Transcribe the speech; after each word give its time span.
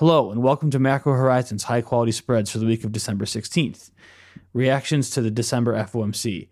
Hello, 0.00 0.30
and 0.30 0.42
welcome 0.42 0.70
to 0.70 0.78
Macro 0.78 1.12
Horizons 1.12 1.64
High 1.64 1.82
Quality 1.82 2.12
Spreads 2.12 2.50
for 2.50 2.56
the 2.56 2.64
week 2.64 2.84
of 2.84 2.90
December 2.90 3.26
16th. 3.26 3.90
Reactions 4.54 5.10
to 5.10 5.20
the 5.20 5.30
December 5.30 5.74
FOMC. 5.74 6.48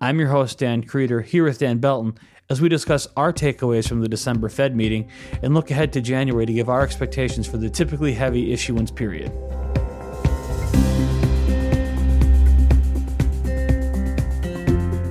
I'm 0.00 0.20
your 0.20 0.28
host, 0.28 0.60
Dan 0.60 0.84
Krieter, 0.84 1.24
here 1.24 1.42
with 1.42 1.58
Dan 1.58 1.78
Belton, 1.78 2.16
as 2.48 2.60
we 2.60 2.68
discuss 2.68 3.08
our 3.16 3.32
takeaways 3.32 3.88
from 3.88 4.00
the 4.00 4.08
December 4.08 4.48
Fed 4.48 4.76
meeting 4.76 5.10
and 5.42 5.54
look 5.54 5.72
ahead 5.72 5.92
to 5.94 6.00
January 6.00 6.46
to 6.46 6.52
give 6.52 6.68
our 6.68 6.82
expectations 6.82 7.48
for 7.48 7.56
the 7.56 7.68
typically 7.68 8.12
heavy 8.12 8.52
issuance 8.52 8.92
period. 8.92 9.32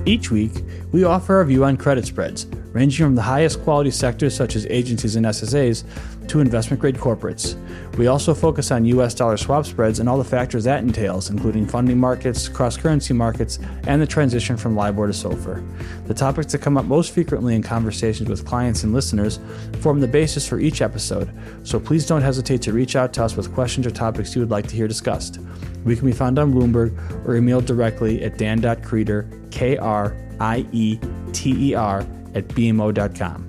Each 0.06 0.30
week, 0.30 0.52
we 0.90 1.04
offer 1.04 1.36
our 1.36 1.44
view 1.44 1.66
on 1.66 1.76
credit 1.76 2.06
spreads, 2.06 2.46
ranging 2.74 3.06
from 3.06 3.14
the 3.14 3.22
highest 3.22 3.62
quality 3.62 3.90
sectors 3.90 4.34
such 4.36 4.56
as 4.56 4.66
agencies 4.66 5.14
and 5.14 5.24
SSAs 5.24 5.84
to 6.28 6.40
investment 6.40 6.80
grade 6.80 6.96
corporates. 6.96 7.56
We 7.96 8.08
also 8.08 8.34
focus 8.34 8.72
on 8.72 8.84
US 8.86 9.14
dollar 9.14 9.36
swap 9.36 9.64
spreads 9.64 10.00
and 10.00 10.08
all 10.08 10.18
the 10.18 10.24
factors 10.24 10.64
that 10.64 10.82
entails, 10.82 11.30
including 11.30 11.66
funding 11.66 11.98
markets, 11.98 12.48
cross 12.48 12.76
currency 12.76 13.14
markets, 13.14 13.60
and 13.86 14.02
the 14.02 14.06
transition 14.06 14.56
from 14.56 14.74
LIBOR 14.74 15.06
to 15.06 15.12
SOFR. 15.12 15.64
The 16.08 16.14
topics 16.14 16.50
that 16.50 16.62
come 16.62 16.76
up 16.76 16.84
most 16.84 17.12
frequently 17.12 17.54
in 17.54 17.62
conversations 17.62 18.28
with 18.28 18.44
clients 18.44 18.82
and 18.82 18.92
listeners 18.92 19.38
form 19.80 20.00
the 20.00 20.08
basis 20.08 20.46
for 20.46 20.58
each 20.58 20.82
episode, 20.82 21.30
so 21.62 21.78
please 21.78 22.04
don't 22.04 22.22
hesitate 22.22 22.60
to 22.62 22.72
reach 22.72 22.96
out 22.96 23.12
to 23.14 23.24
us 23.24 23.36
with 23.36 23.54
questions 23.54 23.86
or 23.86 23.92
topics 23.92 24.34
you 24.34 24.42
would 24.42 24.50
like 24.50 24.66
to 24.66 24.74
hear 24.74 24.88
discussed. 24.88 25.38
We 25.84 25.94
can 25.94 26.06
be 26.06 26.12
found 26.12 26.40
on 26.40 26.52
Bloomberg 26.52 26.96
or 27.24 27.34
emailed 27.34 27.66
directly 27.66 28.24
at 28.24 28.36
dan.krieter, 28.36 29.52
K 29.52 29.76
R 29.76 30.16
I 30.40 30.66
E 30.72 30.98
T 31.32 31.70
E 31.70 31.74
R, 31.74 32.04
at 32.34 32.48
bmo.com. 32.48 33.46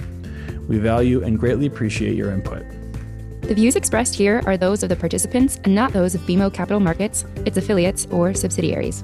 We 0.67 0.77
value 0.77 1.23
and 1.23 1.39
greatly 1.39 1.65
appreciate 1.65 2.15
your 2.15 2.31
input. 2.31 2.65
The 3.41 3.53
views 3.53 3.75
expressed 3.75 4.15
here 4.15 4.41
are 4.47 4.57
those 4.57 4.81
of 4.81 4.89
the 4.89 4.95
participants 4.95 5.59
and 5.63 5.75
not 5.75 5.93
those 5.93 6.15
of 6.15 6.21
BMO 6.21 6.51
Capital 6.51 6.79
Markets, 6.79 7.25
its 7.45 7.57
affiliates, 7.57 8.07
or 8.09 8.33
subsidiaries. 8.33 9.03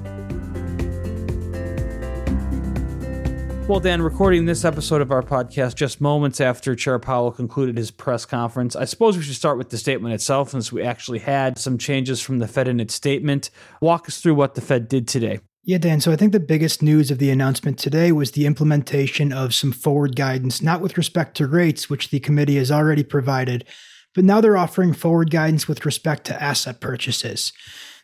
Well, 3.68 3.78
Dan, 3.78 4.02
recording 4.02 4.44
this 4.44 4.64
episode 4.64 5.00
of 5.00 5.12
our 5.12 5.22
podcast 5.22 5.76
just 5.76 6.00
moments 6.00 6.40
after 6.40 6.74
Chair 6.74 6.98
Powell 6.98 7.30
concluded 7.30 7.78
his 7.78 7.92
press 7.92 8.26
conference, 8.26 8.74
I 8.74 8.84
suppose 8.84 9.16
we 9.16 9.22
should 9.22 9.36
start 9.36 9.56
with 9.56 9.70
the 9.70 9.78
statement 9.78 10.12
itself, 10.12 10.50
since 10.50 10.72
we 10.72 10.82
actually 10.82 11.20
had 11.20 11.56
some 11.56 11.78
changes 11.78 12.20
from 12.20 12.40
the 12.40 12.48
Fed 12.48 12.66
in 12.66 12.80
its 12.80 12.92
statement. 12.92 13.50
Walk 13.80 14.08
us 14.08 14.20
through 14.20 14.34
what 14.34 14.56
the 14.56 14.60
Fed 14.60 14.88
did 14.88 15.06
today. 15.06 15.38
Yeah, 15.64 15.78
Dan. 15.78 16.00
So 16.00 16.10
I 16.10 16.16
think 16.16 16.32
the 16.32 16.40
biggest 16.40 16.82
news 16.82 17.12
of 17.12 17.18
the 17.18 17.30
announcement 17.30 17.78
today 17.78 18.10
was 18.10 18.32
the 18.32 18.46
implementation 18.46 19.32
of 19.32 19.54
some 19.54 19.70
forward 19.70 20.16
guidance, 20.16 20.60
not 20.60 20.80
with 20.80 20.96
respect 20.96 21.36
to 21.36 21.46
rates, 21.46 21.88
which 21.88 22.10
the 22.10 22.18
committee 22.18 22.56
has 22.56 22.72
already 22.72 23.04
provided, 23.04 23.64
but 24.12 24.24
now 24.24 24.40
they're 24.40 24.56
offering 24.56 24.92
forward 24.92 25.30
guidance 25.30 25.68
with 25.68 25.86
respect 25.86 26.24
to 26.24 26.42
asset 26.42 26.80
purchases. 26.80 27.52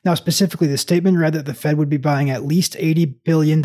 Now, 0.04 0.14
specifically, 0.14 0.68
the 0.68 0.78
statement 0.78 1.18
read 1.18 1.32
that 1.32 1.46
the 1.46 1.54
Fed 1.54 1.76
would 1.76 1.88
be 1.88 1.96
buying 1.96 2.30
at 2.30 2.44
least 2.44 2.74
$80 2.74 3.16
billion 3.24 3.62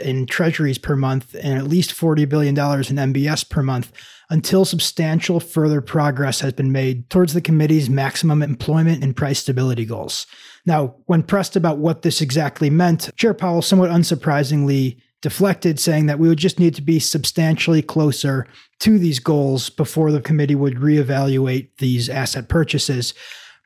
in 0.00 0.26
treasuries 0.26 0.78
per 0.78 0.96
month 0.96 1.34
and 1.34 1.58
at 1.58 1.68
least 1.68 1.90
$40 1.90 2.28
billion 2.28 2.54
in 2.54 3.12
MBS 3.12 3.48
per 3.48 3.62
month 3.62 3.92
until 4.30 4.64
substantial 4.64 5.38
further 5.38 5.80
progress 5.80 6.40
has 6.40 6.52
been 6.52 6.72
made 6.72 7.08
towards 7.10 7.34
the 7.34 7.40
committee's 7.40 7.88
maximum 7.88 8.42
employment 8.42 9.04
and 9.04 9.14
price 9.14 9.38
stability 9.38 9.84
goals. 9.84 10.26
Now, 10.64 10.96
when 11.06 11.22
pressed 11.22 11.54
about 11.54 11.78
what 11.78 12.02
this 12.02 12.20
exactly 12.20 12.70
meant, 12.70 13.14
Chair 13.16 13.34
Powell 13.34 13.62
somewhat 13.62 13.90
unsurprisingly 13.90 15.00
deflected, 15.22 15.80
saying 15.80 16.06
that 16.06 16.18
we 16.18 16.28
would 16.28 16.38
just 16.38 16.58
need 16.58 16.74
to 16.74 16.82
be 16.82 16.98
substantially 16.98 17.82
closer 17.82 18.46
to 18.80 18.98
these 18.98 19.18
goals 19.18 19.70
before 19.70 20.12
the 20.12 20.20
committee 20.20 20.54
would 20.54 20.76
reevaluate 20.76 21.68
these 21.78 22.08
asset 22.08 22.48
purchases. 22.48 23.14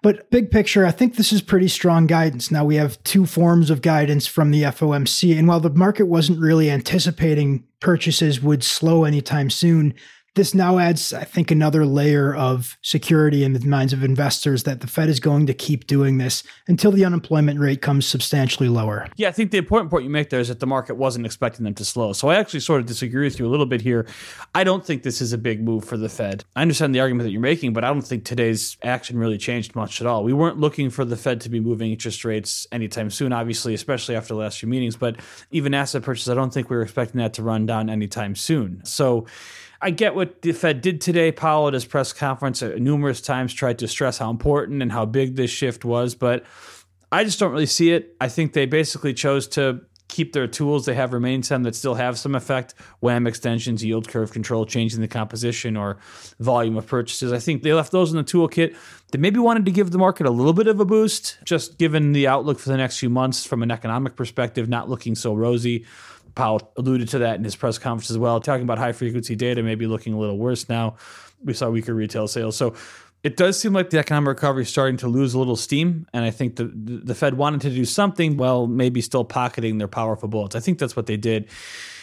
But 0.03 0.31
big 0.31 0.51
picture, 0.51 0.87
I 0.87 0.93
think 0.93 1.17
this 1.17 1.33
is 1.33 1.43
pretty 1.43 1.69
strong 1.69 2.07
guidance. 2.07 2.51
Now 2.51 2.65
we 2.65 2.77
have 2.77 3.03
two 3.05 3.27
forms 3.27 3.69
of 3.69 3.83
guidance 3.83 4.27
from 4.27 4.51
the 4.51 4.63
FOMC. 4.63 5.39
And 5.39 5.47
while 5.47 5.61
the 5.61 5.71
market 5.71 6.07
wasn't 6.07 6.41
really 6.41 6.71
anticipating 6.71 7.65
purchases 7.81 8.41
would 8.41 8.65
slow 8.65 9.05
anytime 9.05 9.51
soon, 9.51 9.95
this 10.35 10.55
now 10.55 10.79
adds, 10.79 11.13
I 11.13 11.25
think, 11.25 11.51
another 11.51 11.85
layer 11.85 12.35
of 12.35 12.79
security 12.83 13.43
in 13.43 13.53
the 13.53 13.67
minds 13.67 13.93
of 13.93 14.05
investors 14.05 14.63
that 14.63 14.81
the 14.81 14.87
Fed 14.87 15.09
is 15.09 15.19
going 15.19 15.47
to 15.47 15.55
keep 15.55 15.87
doing 15.87 16.19
this 16.19 16.43
until 16.69 16.93
the 16.93 17.05
unemployment 17.05 17.59
rate 17.59 17.83
comes 17.83 18.07
substantially 18.07 18.69
lower. 18.69 19.09
Yeah, 19.17 19.29
I 19.29 19.33
think 19.33 19.51
the 19.51 19.59
important 19.59 19.91
point 19.91 20.05
you 20.05 20.11
make 20.11 20.31
there 20.31 20.41
is 20.41 20.49
that 20.49 20.61
the 20.61 20.67
market 20.67 20.95
wasn't 20.95 21.27
expecting 21.27 21.65
them 21.65 21.75
to 21.75 21.85
slow. 21.85 22.13
So 22.13 22.29
I 22.29 22.37
actually 22.37 22.61
sort 22.61 22.81
of 22.81 22.87
disagree 22.87 23.25
with 23.25 23.39
you 23.39 23.47
a 23.47 23.51
little 23.51 23.67
bit 23.67 23.81
here. 23.81 24.07
I 24.55 24.63
don't 24.63 24.85
think 24.85 25.03
this 25.03 25.21
is 25.21 25.33
a 25.33 25.39
big 25.39 25.63
move 25.65 25.85
for 25.85 25.97
the 25.97 26.09
Fed. 26.09 26.45
I 26.55 26.63
understand 26.63 26.95
the 26.95 27.01
argument 27.01 27.25
that 27.27 27.33
you're 27.33 27.41
making, 27.41 27.73
but 27.73 27.85
I 27.85 27.89
don't 27.89 28.03
think 28.03 28.25
today's 28.25 28.77
action 28.83 29.19
really 29.19 29.39
changed 29.39 29.75
much 29.75 30.01
at 30.01 30.07
all. 30.07 30.23
We 30.23 30.33
weren't 30.33 30.59
looking 30.59 30.91
for 30.91 31.05
the 31.05 31.17
Fed 31.17 31.41
to 31.43 31.49
be 31.49 31.59
moving 31.59 31.91
interest 31.91 32.25
rates 32.25 32.67
anytime 32.71 33.11
soon, 33.11 33.33
obviously, 33.33 33.75
especially 33.75 34.15
after 34.15 34.35
the 34.35 34.41
last 34.41 34.61
few 34.61 34.69
meetings. 34.69 34.97
But 34.97 35.17
even 35.51 35.75
asset 35.75 36.03
purchases, 36.03 36.29
I 36.29 36.35
don't 36.35 36.55
think 36.55 36.71
we 36.71 36.77
were 36.77 36.83
expecting 36.83 37.19
that 37.19 37.35
to 37.35 37.43
run 37.43 37.67
down 37.67 37.91
anytime 37.91 38.37
soon. 38.37 38.85
So 38.85 39.27
I 39.83 39.91
get 39.91 40.15
what 40.15 40.43
the 40.43 40.53
Fed 40.53 40.83
did 40.83 41.01
today. 41.01 41.33
Powell 41.33 41.69
at 41.69 41.75
his 41.75 41.85
press 41.85 42.13
conference 42.13 42.63
uh, 42.63 42.75
numerous 42.79 43.21
times 43.21 43.55
tried 43.55 43.79
to 43.79 43.89
stress 43.89 44.19
how 44.19 44.31
important 44.31 44.83
and 44.83 44.93
how 44.93 45.07
big 45.07 45.37
this 45.37 45.51
shift 45.51 45.85
was, 45.85 46.15
but 46.15 46.45
I 47.11 47.25
just 47.25 47.39
don't 47.39 47.51
really 47.51 47.67
see 47.67 47.93
it. 47.93 48.15
I 48.21 48.29
think 48.29 48.53
they 48.53 48.67
basically 48.67 49.15
chose 49.15 49.49
to 49.49 49.81
keep 50.11 50.33
their 50.33 50.47
tools 50.47 50.87
they 50.87 50.95
have 50.95 51.13
remain 51.13 51.43
some 51.43 51.63
that 51.63 51.75
still 51.75 51.95
have 51.95 52.19
some 52.19 52.35
effect 52.35 52.75
WAM 53.01 53.27
extensions, 53.27 53.85
yield 53.85 54.09
curve 54.09 54.33
control, 54.33 54.67
changing 54.67 55.01
the 55.01 55.09
composition 55.09 55.77
or 55.77 55.99
volume 56.41 56.77
of 56.77 56.87
purchases. 56.87 57.33
I 57.33 57.39
think 57.39 57.63
they 57.63 57.73
left 57.73 57.93
those 57.93 58.11
in 58.11 58.17
the 58.17 58.25
toolkit. 58.25 58.77
They 59.13 59.19
maybe 59.19 59.39
wanted 59.39 59.65
to 59.67 59.71
give 59.71 59.93
the 59.93 59.99
market 59.99 60.27
a 60.27 60.31
little 60.31 60.53
bit 60.53 60.67
of 60.67 60.81
a 60.81 60.85
boost, 60.85 61.39
just 61.45 61.79
given 61.79 62.13
the 62.13 62.27
outlook 62.27 62.59
for 62.59 62.69
the 62.69 62.77
next 62.77 62.99
few 62.99 63.09
months 63.09 63.47
from 63.47 63.63
an 63.63 63.71
economic 63.71 64.17
perspective, 64.17 64.69
not 64.69 64.89
looking 64.89 65.15
so 65.15 65.33
rosy. 65.35 65.87
Powell 66.35 66.73
alluded 66.77 67.09
to 67.11 67.19
that 67.19 67.37
in 67.37 67.45
his 67.45 67.57
press 67.57 67.79
conference 67.79 68.11
as 68.11 68.19
well, 68.19 68.41
talking 68.41 68.65
about 68.65 68.79
high 68.79 68.93
frequency 68.93 69.35
data 69.37 69.63
maybe 69.63 69.87
looking 69.87 70.15
a 70.15 70.19
little 70.19 70.39
worse 70.39 70.69
now. 70.69 70.97
We 71.43 71.55
saw 71.55 71.71
weaker 71.71 71.95
retail 71.95 72.29
sales. 72.29 72.57
So 72.57 72.75
it 73.23 73.37
does 73.37 73.59
seem 73.59 73.73
like 73.73 73.91
the 73.91 73.99
economic 73.99 74.29
recovery 74.29 74.63
is 74.63 74.69
starting 74.69 74.97
to 74.99 75.09
lose 75.09 75.35
a 75.35 75.39
little 75.39 75.57
steam. 75.57 76.07
And 76.13 76.25
I 76.25 76.31
think 76.31 76.57
the, 76.57 76.71
the 76.75 77.15
Fed 77.15 77.35
wanted 77.35 77.61
to 77.63 77.71
do 77.71 77.85
something 77.85 78.37
while 78.37 78.67
maybe 78.67 79.01
still 79.01 79.25
pocketing 79.25 79.79
their 79.79 79.89
powerful 79.89 80.29
bullets. 80.29 80.57
I 80.57 80.61
think 80.61 80.79
that's 80.79 80.97
what 80.97 81.07
they 81.07 81.17
did. 81.17 81.49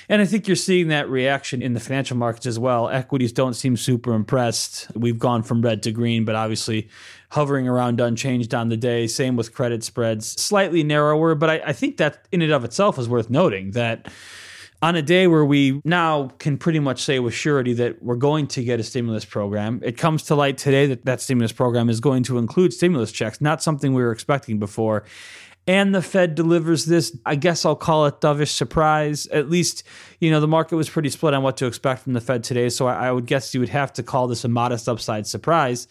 And 0.09 0.21
I 0.21 0.25
think 0.25 0.47
you're 0.47 0.55
seeing 0.55 0.87
that 0.87 1.09
reaction 1.09 1.61
in 1.61 1.73
the 1.73 1.79
financial 1.79 2.15
markets 2.15 2.45
as 2.45 2.57
well. 2.57 2.87
Equities 2.87 3.33
don't 3.33 3.55
seem 3.55 3.75
super 3.75 4.13
impressed. 4.13 4.87
We've 4.95 5.19
gone 5.19 5.43
from 5.43 5.61
red 5.61 5.83
to 5.83 5.91
green, 5.91 6.23
but 6.23 6.35
obviously 6.35 6.87
hovering 7.29 7.67
around 7.67 7.99
unchanged 7.99 8.53
on 8.53 8.69
the 8.69 8.77
day. 8.77 9.07
Same 9.07 9.35
with 9.35 9.53
credit 9.53 9.83
spreads, 9.83 10.27
slightly 10.41 10.81
narrower. 10.81 11.35
But 11.35 11.49
I, 11.49 11.61
I 11.67 11.73
think 11.73 11.97
that 11.97 12.25
in 12.31 12.41
and 12.41 12.53
of 12.53 12.63
itself 12.63 12.97
is 12.97 13.09
worth 13.09 13.29
noting 13.29 13.71
that 13.71 14.07
on 14.81 14.95
a 14.95 15.01
day 15.01 15.27
where 15.27 15.43
we 15.43 15.81
now 15.83 16.27
can 16.37 16.57
pretty 16.57 16.79
much 16.79 17.03
say 17.03 17.19
with 17.19 17.33
surety 17.33 17.73
that 17.73 18.01
we're 18.01 18.15
going 18.15 18.47
to 18.47 18.63
get 18.63 18.79
a 18.79 18.83
stimulus 18.83 19.25
program, 19.25 19.81
it 19.83 19.97
comes 19.97 20.23
to 20.23 20.35
light 20.35 20.57
today 20.57 20.85
that 20.85 21.03
that 21.05 21.19
stimulus 21.19 21.51
program 21.51 21.89
is 21.89 21.99
going 21.99 22.23
to 22.23 22.37
include 22.37 22.71
stimulus 22.71 23.11
checks, 23.11 23.41
not 23.41 23.61
something 23.61 23.93
we 23.93 24.03
were 24.03 24.11
expecting 24.11 24.59
before 24.59 25.03
and 25.67 25.93
the 25.93 26.01
Fed 26.01 26.33
delivers 26.33 26.85
this, 26.85 27.15
I 27.25 27.35
guess 27.35 27.65
I'll 27.65 27.75
call 27.75 28.05
it 28.05 28.21
dovish 28.21 28.51
surprise. 28.51 29.27
At 29.27 29.49
least, 29.49 29.83
you 30.19 30.31
know, 30.31 30.39
the 30.39 30.47
market 30.47 30.77
was 30.77 30.89
pretty 30.89 31.09
split 31.09 31.33
on 31.33 31.43
what 31.43 31.57
to 31.57 31.65
expect 31.65 32.03
from 32.03 32.13
the 32.13 32.21
Fed 32.21 32.43
today. 32.43 32.69
So 32.69 32.87
I, 32.87 33.07
I 33.07 33.11
would 33.11 33.25
guess 33.25 33.53
you 33.53 33.59
would 33.59 33.69
have 33.69 33.91
to 33.93 34.03
call 34.03 34.27
this 34.27 34.45
a 34.45 34.47
modest 34.47 34.87
upside 34.87 35.27
surprise. 35.27 35.87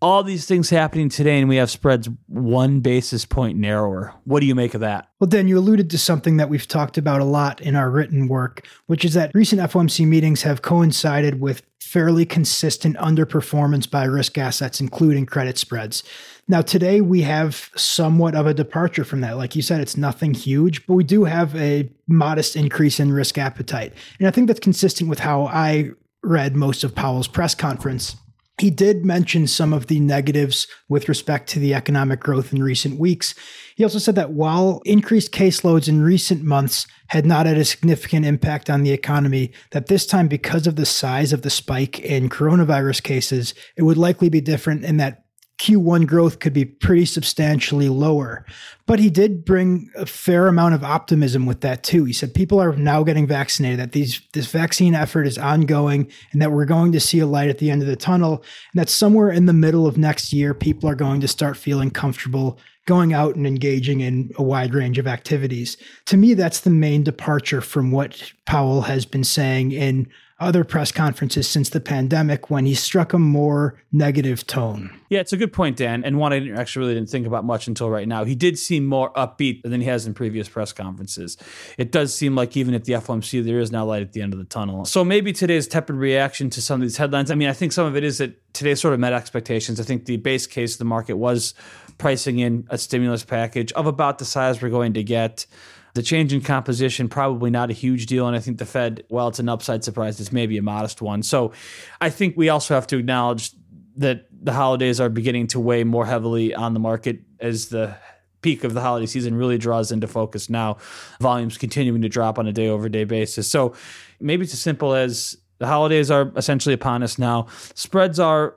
All 0.00 0.24
these 0.24 0.46
things 0.46 0.68
happening 0.68 1.08
today, 1.08 1.38
and 1.38 1.48
we 1.48 1.56
have 1.56 1.70
spreads 1.70 2.08
one 2.26 2.80
basis 2.80 3.24
point 3.24 3.56
narrower. 3.56 4.12
What 4.24 4.40
do 4.40 4.46
you 4.46 4.54
make 4.56 4.74
of 4.74 4.80
that? 4.80 5.08
Well, 5.20 5.28
Dan, 5.28 5.46
you 5.46 5.56
alluded 5.58 5.90
to 5.90 5.98
something 5.98 6.38
that 6.38 6.48
we've 6.48 6.66
talked 6.66 6.98
about 6.98 7.20
a 7.20 7.24
lot 7.24 7.60
in 7.60 7.76
our 7.76 7.88
written 7.88 8.26
work, 8.26 8.66
which 8.86 9.04
is 9.04 9.14
that 9.14 9.30
recent 9.32 9.60
FOMC 9.60 10.04
meetings 10.04 10.42
have 10.42 10.60
coincided 10.60 11.40
with 11.40 11.62
fairly 11.80 12.24
consistent 12.24 12.96
underperformance 12.96 13.88
by 13.88 14.04
risk 14.04 14.38
assets, 14.38 14.80
including 14.80 15.26
credit 15.26 15.58
spreads. 15.58 16.02
Now, 16.48 16.60
today 16.60 17.00
we 17.00 17.22
have 17.22 17.70
somewhat 17.76 18.34
of 18.34 18.46
a 18.46 18.54
departure 18.54 19.04
from 19.04 19.20
that. 19.20 19.36
Like 19.36 19.54
you 19.54 19.62
said, 19.62 19.80
it's 19.80 19.96
nothing 19.96 20.34
huge, 20.34 20.86
but 20.86 20.94
we 20.94 21.04
do 21.04 21.24
have 21.24 21.54
a 21.56 21.88
modest 22.08 22.56
increase 22.56 22.98
in 22.98 23.12
risk 23.12 23.38
appetite. 23.38 23.94
And 24.18 24.26
I 24.26 24.32
think 24.32 24.48
that's 24.48 24.60
consistent 24.60 25.08
with 25.08 25.20
how 25.20 25.46
I 25.46 25.90
read 26.22 26.56
most 26.56 26.84
of 26.84 26.94
Powell's 26.94 27.28
press 27.28 27.54
conference. 27.54 28.16
He 28.58 28.70
did 28.70 29.04
mention 29.04 29.46
some 29.46 29.72
of 29.72 29.86
the 29.86 29.98
negatives 29.98 30.66
with 30.88 31.08
respect 31.08 31.48
to 31.50 31.58
the 31.58 31.74
economic 31.74 32.20
growth 32.20 32.52
in 32.52 32.62
recent 32.62 32.98
weeks. 32.98 33.34
He 33.76 33.82
also 33.82 33.98
said 33.98 34.14
that 34.16 34.32
while 34.32 34.82
increased 34.84 35.32
caseloads 35.32 35.88
in 35.88 36.02
recent 36.02 36.44
months 36.44 36.86
had 37.08 37.24
not 37.24 37.46
had 37.46 37.56
a 37.56 37.64
significant 37.64 38.26
impact 38.26 38.68
on 38.68 38.82
the 38.82 38.92
economy, 38.92 39.52
that 39.70 39.86
this 39.86 40.06
time, 40.06 40.28
because 40.28 40.66
of 40.66 40.76
the 40.76 40.86
size 40.86 41.32
of 41.32 41.42
the 41.42 41.50
spike 41.50 41.98
in 42.00 42.28
coronavirus 42.28 43.02
cases, 43.02 43.54
it 43.76 43.82
would 43.82 43.96
likely 43.96 44.28
be 44.28 44.40
different 44.40 44.84
in 44.84 44.98
that 44.98 45.21
Q1 45.58 46.06
growth 46.06 46.40
could 46.40 46.52
be 46.52 46.64
pretty 46.64 47.04
substantially 47.04 47.88
lower. 47.88 48.44
But 48.86 48.98
he 48.98 49.10
did 49.10 49.44
bring 49.44 49.90
a 49.96 50.06
fair 50.06 50.48
amount 50.48 50.74
of 50.74 50.82
optimism 50.82 51.46
with 51.46 51.60
that 51.60 51.84
too. 51.84 52.04
He 52.04 52.12
said 52.12 52.34
people 52.34 52.60
are 52.60 52.74
now 52.74 53.04
getting 53.04 53.26
vaccinated, 53.26 53.78
that 53.78 53.92
these 53.92 54.20
this 54.32 54.46
vaccine 54.50 54.94
effort 54.94 55.26
is 55.26 55.38
ongoing, 55.38 56.10
and 56.32 56.42
that 56.42 56.50
we're 56.50 56.64
going 56.64 56.92
to 56.92 57.00
see 57.00 57.20
a 57.20 57.26
light 57.26 57.50
at 57.50 57.58
the 57.58 57.70
end 57.70 57.80
of 57.80 57.88
the 57.88 57.96
tunnel, 57.96 58.42
and 58.72 58.80
that 58.80 58.88
somewhere 58.88 59.30
in 59.30 59.46
the 59.46 59.52
middle 59.52 59.86
of 59.86 59.96
next 59.96 60.32
year, 60.32 60.52
people 60.52 60.88
are 60.88 60.96
going 60.96 61.20
to 61.20 61.28
start 61.28 61.56
feeling 61.56 61.90
comfortable 61.90 62.58
going 62.86 63.12
out 63.12 63.36
and 63.36 63.46
engaging 63.46 64.00
in 64.00 64.32
a 64.36 64.42
wide 64.42 64.74
range 64.74 64.98
of 64.98 65.06
activities. 65.06 65.76
To 66.06 66.16
me, 66.16 66.34
that's 66.34 66.60
the 66.60 66.70
main 66.70 67.04
departure 67.04 67.60
from 67.60 67.92
what 67.92 68.32
Powell 68.44 68.82
has 68.82 69.06
been 69.06 69.24
saying 69.24 69.72
in 69.72 70.08
other 70.42 70.64
press 70.64 70.92
conferences 70.92 71.48
since 71.48 71.70
the 71.70 71.80
pandemic 71.80 72.50
when 72.50 72.66
he 72.66 72.74
struck 72.74 73.12
a 73.12 73.18
more 73.18 73.78
negative 73.92 74.46
tone. 74.46 74.90
Yeah, 75.08 75.20
it's 75.20 75.32
a 75.32 75.36
good 75.36 75.52
point, 75.52 75.76
Dan, 75.76 76.04
and 76.04 76.18
one 76.18 76.32
I 76.32 76.50
actually 76.52 76.86
really 76.86 76.94
didn't 76.94 77.10
think 77.10 77.26
about 77.26 77.44
much 77.44 77.66
until 77.66 77.90
right 77.90 78.08
now. 78.08 78.24
He 78.24 78.34
did 78.34 78.58
seem 78.58 78.86
more 78.86 79.12
upbeat 79.12 79.62
than 79.62 79.80
he 79.80 79.86
has 79.86 80.06
in 80.06 80.14
previous 80.14 80.48
press 80.48 80.72
conferences. 80.72 81.36
It 81.78 81.92
does 81.92 82.14
seem 82.14 82.34
like 82.34 82.56
even 82.56 82.74
at 82.74 82.84
the 82.84 82.94
FOMC, 82.94 83.44
there 83.44 83.58
is 83.58 83.70
now 83.70 83.84
light 83.84 84.02
at 84.02 84.12
the 84.12 84.22
end 84.22 84.32
of 84.32 84.38
the 84.38 84.44
tunnel. 84.44 84.84
So 84.84 85.04
maybe 85.04 85.32
today's 85.32 85.66
tepid 85.66 85.96
reaction 85.96 86.50
to 86.50 86.62
some 86.62 86.80
of 86.80 86.82
these 86.82 86.96
headlines. 86.96 87.30
I 87.30 87.34
mean, 87.34 87.48
I 87.48 87.52
think 87.52 87.72
some 87.72 87.86
of 87.86 87.96
it 87.96 88.04
is 88.04 88.18
that 88.18 88.52
today 88.54 88.74
sort 88.74 88.94
of 88.94 89.00
met 89.00 89.12
expectations. 89.12 89.80
I 89.80 89.84
think 89.84 90.06
the 90.06 90.16
base 90.16 90.46
case 90.46 90.74
of 90.74 90.78
the 90.78 90.84
market 90.84 91.16
was 91.16 91.54
pricing 91.98 92.38
in 92.38 92.66
a 92.70 92.78
stimulus 92.78 93.24
package 93.24 93.72
of 93.72 93.86
about 93.86 94.18
the 94.18 94.24
size 94.24 94.62
we're 94.62 94.70
going 94.70 94.94
to 94.94 95.02
get. 95.02 95.46
The 95.94 96.02
change 96.02 96.32
in 96.32 96.40
composition, 96.40 97.08
probably 97.08 97.50
not 97.50 97.70
a 97.70 97.74
huge 97.74 98.06
deal. 98.06 98.26
And 98.26 98.34
I 98.34 98.38
think 98.38 98.58
the 98.58 98.66
Fed, 98.66 99.04
while 99.08 99.28
it's 99.28 99.38
an 99.38 99.48
upside 99.48 99.84
surprise, 99.84 100.20
it's 100.20 100.32
maybe 100.32 100.56
a 100.56 100.62
modest 100.62 101.02
one. 101.02 101.22
So 101.22 101.52
I 102.00 102.08
think 102.08 102.36
we 102.36 102.48
also 102.48 102.74
have 102.74 102.86
to 102.88 102.98
acknowledge 102.98 103.52
that 103.96 104.26
the 104.30 104.52
holidays 104.52 105.00
are 105.00 105.10
beginning 105.10 105.48
to 105.48 105.60
weigh 105.60 105.84
more 105.84 106.06
heavily 106.06 106.54
on 106.54 106.72
the 106.72 106.80
market 106.80 107.20
as 107.40 107.68
the 107.68 107.94
peak 108.40 108.64
of 108.64 108.74
the 108.74 108.80
holiday 108.80 109.06
season 109.06 109.34
really 109.34 109.58
draws 109.58 109.92
into 109.92 110.08
focus 110.08 110.50
now. 110.50 110.78
Volumes 111.20 111.58
continuing 111.58 112.02
to 112.02 112.08
drop 112.08 112.38
on 112.38 112.46
a 112.46 112.52
day 112.52 112.68
over 112.68 112.88
day 112.88 113.04
basis. 113.04 113.48
So 113.50 113.74
maybe 114.18 114.44
it's 114.44 114.52
as 114.52 114.60
simple 114.60 114.94
as 114.94 115.36
the 115.58 115.66
holidays 115.66 116.10
are 116.10 116.32
essentially 116.36 116.74
upon 116.74 117.02
us 117.02 117.18
now. 117.18 117.46
Spreads 117.74 118.18
are 118.18 118.56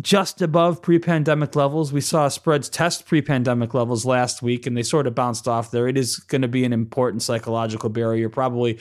just 0.00 0.40
above 0.40 0.80
pre-pandemic 0.80 1.56
levels. 1.56 1.92
We 1.92 2.00
saw 2.00 2.28
spreads 2.28 2.68
test 2.68 3.06
pre-pandemic 3.06 3.74
levels 3.74 4.04
last 4.04 4.42
week 4.42 4.66
and 4.66 4.76
they 4.76 4.82
sort 4.82 5.06
of 5.06 5.14
bounced 5.14 5.48
off 5.48 5.70
there. 5.70 5.88
It 5.88 5.98
is 5.98 6.18
going 6.18 6.42
to 6.42 6.48
be 6.48 6.64
an 6.64 6.72
important 6.72 7.22
psychological 7.22 7.88
barrier 7.88 8.28
probably 8.28 8.78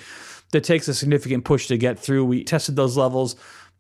that 0.52 0.64
takes 0.64 0.88
a 0.88 0.94
significant 0.94 1.44
push 1.44 1.68
to 1.68 1.78
get 1.78 1.98
through. 1.98 2.26
We 2.26 2.44
tested 2.44 2.76
those 2.76 2.98
levels. 2.98 3.36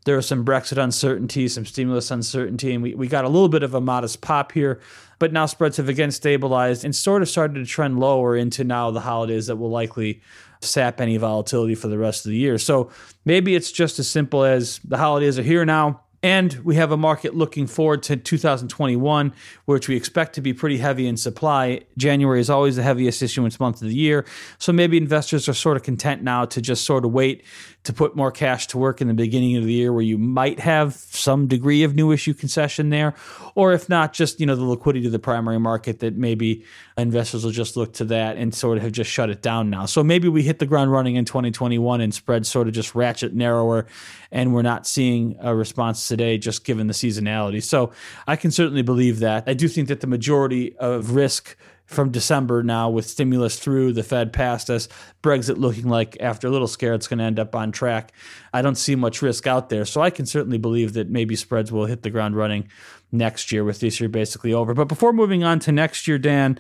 There 0.05 0.15
was 0.15 0.25
some 0.25 0.45
Brexit 0.45 0.81
uncertainty, 0.81 1.47
some 1.47 1.65
stimulus 1.65 2.11
uncertainty, 2.11 2.73
and 2.73 2.81
we, 2.81 2.95
we 2.95 3.07
got 3.07 3.25
a 3.25 3.29
little 3.29 3.49
bit 3.49 3.61
of 3.61 3.73
a 3.73 3.81
modest 3.81 4.21
pop 4.21 4.53
here. 4.53 4.79
But 5.19 5.33
now 5.33 5.47
spreads 5.47 5.77
have 5.77 5.89
again 5.89 6.11
stabilized 6.11 6.85
and 6.85 6.95
sort 6.95 7.21
of 7.21 7.29
started 7.29 7.55
to 7.55 7.65
trend 7.65 7.99
lower 7.99 8.35
into 8.35 8.63
now 8.63 8.89
the 8.89 9.01
holidays 9.01 9.47
that 9.47 9.57
will 9.57 9.69
likely 9.69 10.21
sap 10.61 11.01
any 11.01 11.17
volatility 11.17 11.75
for 11.75 11.87
the 11.87 11.97
rest 11.97 12.25
of 12.25 12.31
the 12.31 12.37
year. 12.37 12.57
So 12.57 12.89
maybe 13.25 13.55
it's 13.55 13.71
just 13.71 13.99
as 13.99 14.09
simple 14.09 14.43
as 14.43 14.79
the 14.79 14.97
holidays 14.97 15.37
are 15.37 15.43
here 15.43 15.65
now 15.65 16.01
and 16.23 16.53
we 16.63 16.75
have 16.75 16.91
a 16.91 16.97
market 16.97 17.35
looking 17.35 17.67
forward 17.67 18.01
to 18.03 18.17
2021, 18.17 19.33
which 19.65 19.87
we 19.87 19.95
expect 19.95 20.33
to 20.35 20.41
be 20.41 20.53
pretty 20.53 20.77
heavy 20.77 21.07
in 21.07 21.15
supply. 21.15 21.81
January 21.97 22.39
is 22.39 22.49
always 22.49 22.75
the 22.75 22.83
heaviest 22.83 23.21
issuance 23.21 23.59
month 23.59 23.81
of 23.81 23.89
the 23.89 23.95
year. 23.95 24.25
So 24.57 24.73
maybe 24.73 24.97
investors 24.97 25.47
are 25.47 25.53
sort 25.53 25.77
of 25.77 25.83
content 25.83 26.23
now 26.23 26.45
to 26.45 26.61
just 26.61 26.85
sort 26.85 27.05
of 27.05 27.11
wait 27.11 27.43
to 27.87 27.93
put 27.93 28.15
more 28.17 28.31
cash 28.31 28.67
to 28.67 28.77
work 28.77 28.99
in 28.99 29.07
the 29.07 29.13
beginning 29.13 29.55
of 29.55 29.63
the 29.63 29.71
year 29.71 29.93
where 29.93 30.03
you 30.03 30.17
might 30.17 30.59
have 30.59 30.93
some 30.93 31.47
degree 31.47 31.83
of 31.83 31.95
new 31.95 32.11
issue 32.11 32.33
concession 32.33 32.89
there. 32.89 33.15
Or 33.55 33.71
if 33.71 33.87
not, 33.87 34.11
just, 34.11 34.41
you 34.41 34.45
know, 34.45 34.55
the 34.55 34.65
liquidity 34.65 35.05
of 35.05 35.13
the 35.13 35.19
primary 35.19 35.57
market 35.57 35.99
that 35.99 36.17
maybe 36.17 36.65
investors 36.97 37.45
will 37.45 37.51
just 37.51 37.77
look 37.77 37.93
to 37.93 38.05
that 38.05 38.35
and 38.35 38.53
sort 38.53 38.77
of 38.77 38.83
have 38.83 38.91
just 38.91 39.09
shut 39.09 39.29
it 39.29 39.41
down 39.41 39.69
now. 39.69 39.85
So 39.85 40.03
maybe 40.03 40.27
we 40.27 40.43
hit 40.43 40.59
the 40.59 40.65
ground 40.65 40.91
running 40.91 41.15
in 41.15 41.23
2021 41.23 42.01
and 42.01 42.13
spreads 42.13 42.49
sort 42.49 42.67
of 42.67 42.73
just 42.73 42.93
ratchet 42.93 43.33
narrower 43.33 43.87
and 44.31 44.53
we're 44.53 44.63
not 44.63 44.85
seeing 44.85 45.37
a 45.39 45.55
response 45.55 46.09
today 46.09 46.37
just 46.37 46.65
given 46.65 46.87
the 46.87 46.93
seasonality. 46.93 47.63
So 47.63 47.93
I 48.27 48.35
can 48.35 48.51
certainly 48.51 48.81
believe 48.81 49.19
that. 49.19 49.45
I 49.47 49.53
do 49.53 49.69
think 49.69 49.87
that 49.87 50.01
the 50.01 50.07
majority 50.07 50.75
of 50.75 51.15
risk 51.15 51.55
from 51.87 52.11
December 52.11 52.61
now 52.63 52.89
with 52.89 53.07
stimulus 53.07 53.57
through, 53.57 53.93
the 53.93 54.03
Fed 54.03 54.33
passed 54.33 54.69
us, 54.69 54.89
Brexit 55.23 55.57
looking 55.57 55.87
like 55.87 56.17
after 56.19 56.47
a 56.47 56.51
little 56.51 56.67
scare 56.67 56.93
it's 56.93 57.07
going 57.07 57.19
to 57.19 57.23
end 57.23 57.39
up 57.39 57.55
on 57.55 57.71
track. 57.71 58.11
I 58.53 58.61
don't 58.61 58.75
see 58.75 58.95
much 58.95 59.21
risk 59.21 59.47
out 59.47 59.69
there. 59.69 59.85
So 59.85 60.01
I 60.01 60.09
can 60.09 60.25
certainly 60.25 60.57
believe 60.57 60.93
that 60.93 61.09
maybe 61.09 61.35
spreads 61.35 61.71
will 61.71 61.85
hit 61.85 62.03
the 62.03 62.09
ground 62.09 62.35
running 62.35 62.69
next 63.11 63.51
year 63.51 63.63
with 63.63 63.79
this 63.79 63.99
year 63.99 64.09
basically 64.09 64.53
over. 64.53 64.73
But 64.73 64.89
before 64.89 65.13
moving 65.13 65.45
on 65.45 65.59
to 65.59 65.71
next 65.71 66.07
year, 66.07 66.17
Dan, 66.19 66.59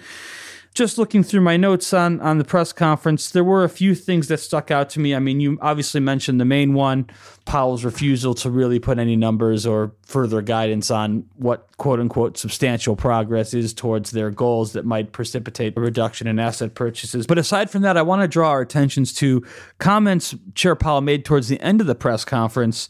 just 0.77 0.99
looking 0.99 1.23
through 1.23 1.41
my 1.41 1.57
notes 1.57 1.91
on 1.91 2.21
on 2.21 2.37
the 2.37 2.43
press 2.43 2.71
conference, 2.71 3.31
there 3.31 3.43
were 3.43 3.63
a 3.63 3.69
few 3.69 3.95
things 3.95 4.27
that 4.27 4.37
stuck 4.37 4.69
out 4.69 4.91
to 4.91 4.99
me. 4.99 5.15
I 5.15 5.19
mean, 5.19 5.39
you 5.39 5.57
obviously 5.59 5.99
mentioned 5.99 6.39
the 6.39 6.45
main 6.45 6.75
one, 6.75 7.09
Powell's 7.45 7.83
refusal 7.83 8.35
to 8.35 8.51
really 8.51 8.77
put 8.77 8.99
any 8.99 9.15
numbers 9.15 9.65
or 9.65 9.91
further 10.03 10.41
guidance 10.43 10.91
on 10.91 11.25
what 11.35 11.67
quote 11.77 11.99
unquote 11.99 12.37
substantial 12.37 12.95
progress 12.95 13.55
is 13.55 13.73
towards 13.73 14.11
their 14.11 14.29
goals 14.29 14.73
that 14.73 14.85
might 14.85 15.13
precipitate 15.13 15.75
a 15.75 15.81
reduction 15.81 16.27
in 16.27 16.37
asset 16.37 16.75
purchases. 16.75 17.25
But 17.25 17.39
aside 17.39 17.71
from 17.71 17.81
that, 17.81 17.97
I 17.97 18.03
want 18.03 18.21
to 18.21 18.27
draw 18.27 18.51
our 18.51 18.61
attentions 18.61 19.13
to 19.13 19.43
comments 19.79 20.35
Chair 20.53 20.75
Powell 20.75 21.01
made 21.01 21.25
towards 21.25 21.47
the 21.47 21.59
end 21.59 21.81
of 21.81 21.87
the 21.87 21.95
press 21.95 22.23
conference 22.23 22.87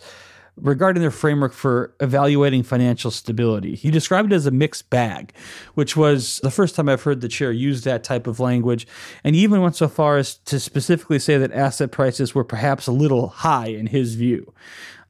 regarding 0.59 1.01
their 1.01 1.11
framework 1.11 1.53
for 1.53 1.93
evaluating 1.99 2.63
financial 2.63 3.11
stability. 3.11 3.75
He 3.75 3.91
described 3.91 4.31
it 4.31 4.35
as 4.35 4.45
a 4.45 4.51
mixed 4.51 4.89
bag, 4.89 5.33
which 5.75 5.95
was 5.95 6.39
the 6.43 6.51
first 6.51 6.75
time 6.75 6.89
I've 6.89 7.03
heard 7.03 7.21
the 7.21 7.27
chair 7.27 7.51
use 7.51 7.83
that 7.83 8.03
type 8.03 8.27
of 8.27 8.39
language. 8.39 8.87
And 9.23 9.35
he 9.35 9.43
even 9.43 9.61
went 9.61 9.75
so 9.75 9.87
far 9.87 10.17
as 10.17 10.35
to 10.35 10.59
specifically 10.59 11.19
say 11.19 11.37
that 11.37 11.51
asset 11.51 11.91
prices 11.91 12.33
were 12.33 12.43
perhaps 12.43 12.87
a 12.87 12.91
little 12.91 13.27
high 13.27 13.67
in 13.67 13.87
his 13.87 14.15
view. 14.15 14.53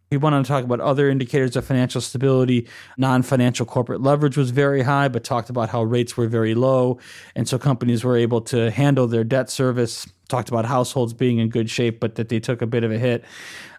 He 0.09 0.15
went 0.15 0.35
on 0.35 0.44
to 0.44 0.47
talk 0.47 0.63
about 0.63 0.79
other 0.79 1.09
indicators 1.09 1.55
of 1.57 1.65
financial 1.65 2.00
stability. 2.00 2.67
Non 2.97 3.23
financial 3.23 3.65
corporate 3.65 4.01
leverage 4.01 4.38
was 4.38 4.51
very 4.51 4.83
high, 4.83 5.09
but 5.09 5.23
talked 5.23 5.50
about 5.50 5.69
how 5.69 5.83
rates 5.83 6.15
were 6.15 6.27
very 6.27 6.55
low. 6.55 7.00
And 7.35 7.47
so 7.47 7.59
companies 7.59 8.03
were 8.05 8.15
able 8.15 8.39
to 8.41 8.71
handle 8.71 9.07
their 9.07 9.25
debt 9.25 9.50
service. 9.50 10.07
Talked 10.29 10.50
about 10.50 10.65
households 10.65 11.13
being 11.13 11.39
in 11.39 11.50
good 11.50 11.69
shape, 11.69 12.00
but 12.00 12.15
that 12.15 12.29
they 12.29 12.39
took 12.39 12.61
a 12.61 12.67
bit 12.67 12.83
of 12.83 12.91
a 12.91 12.97
hit. 12.97 13.25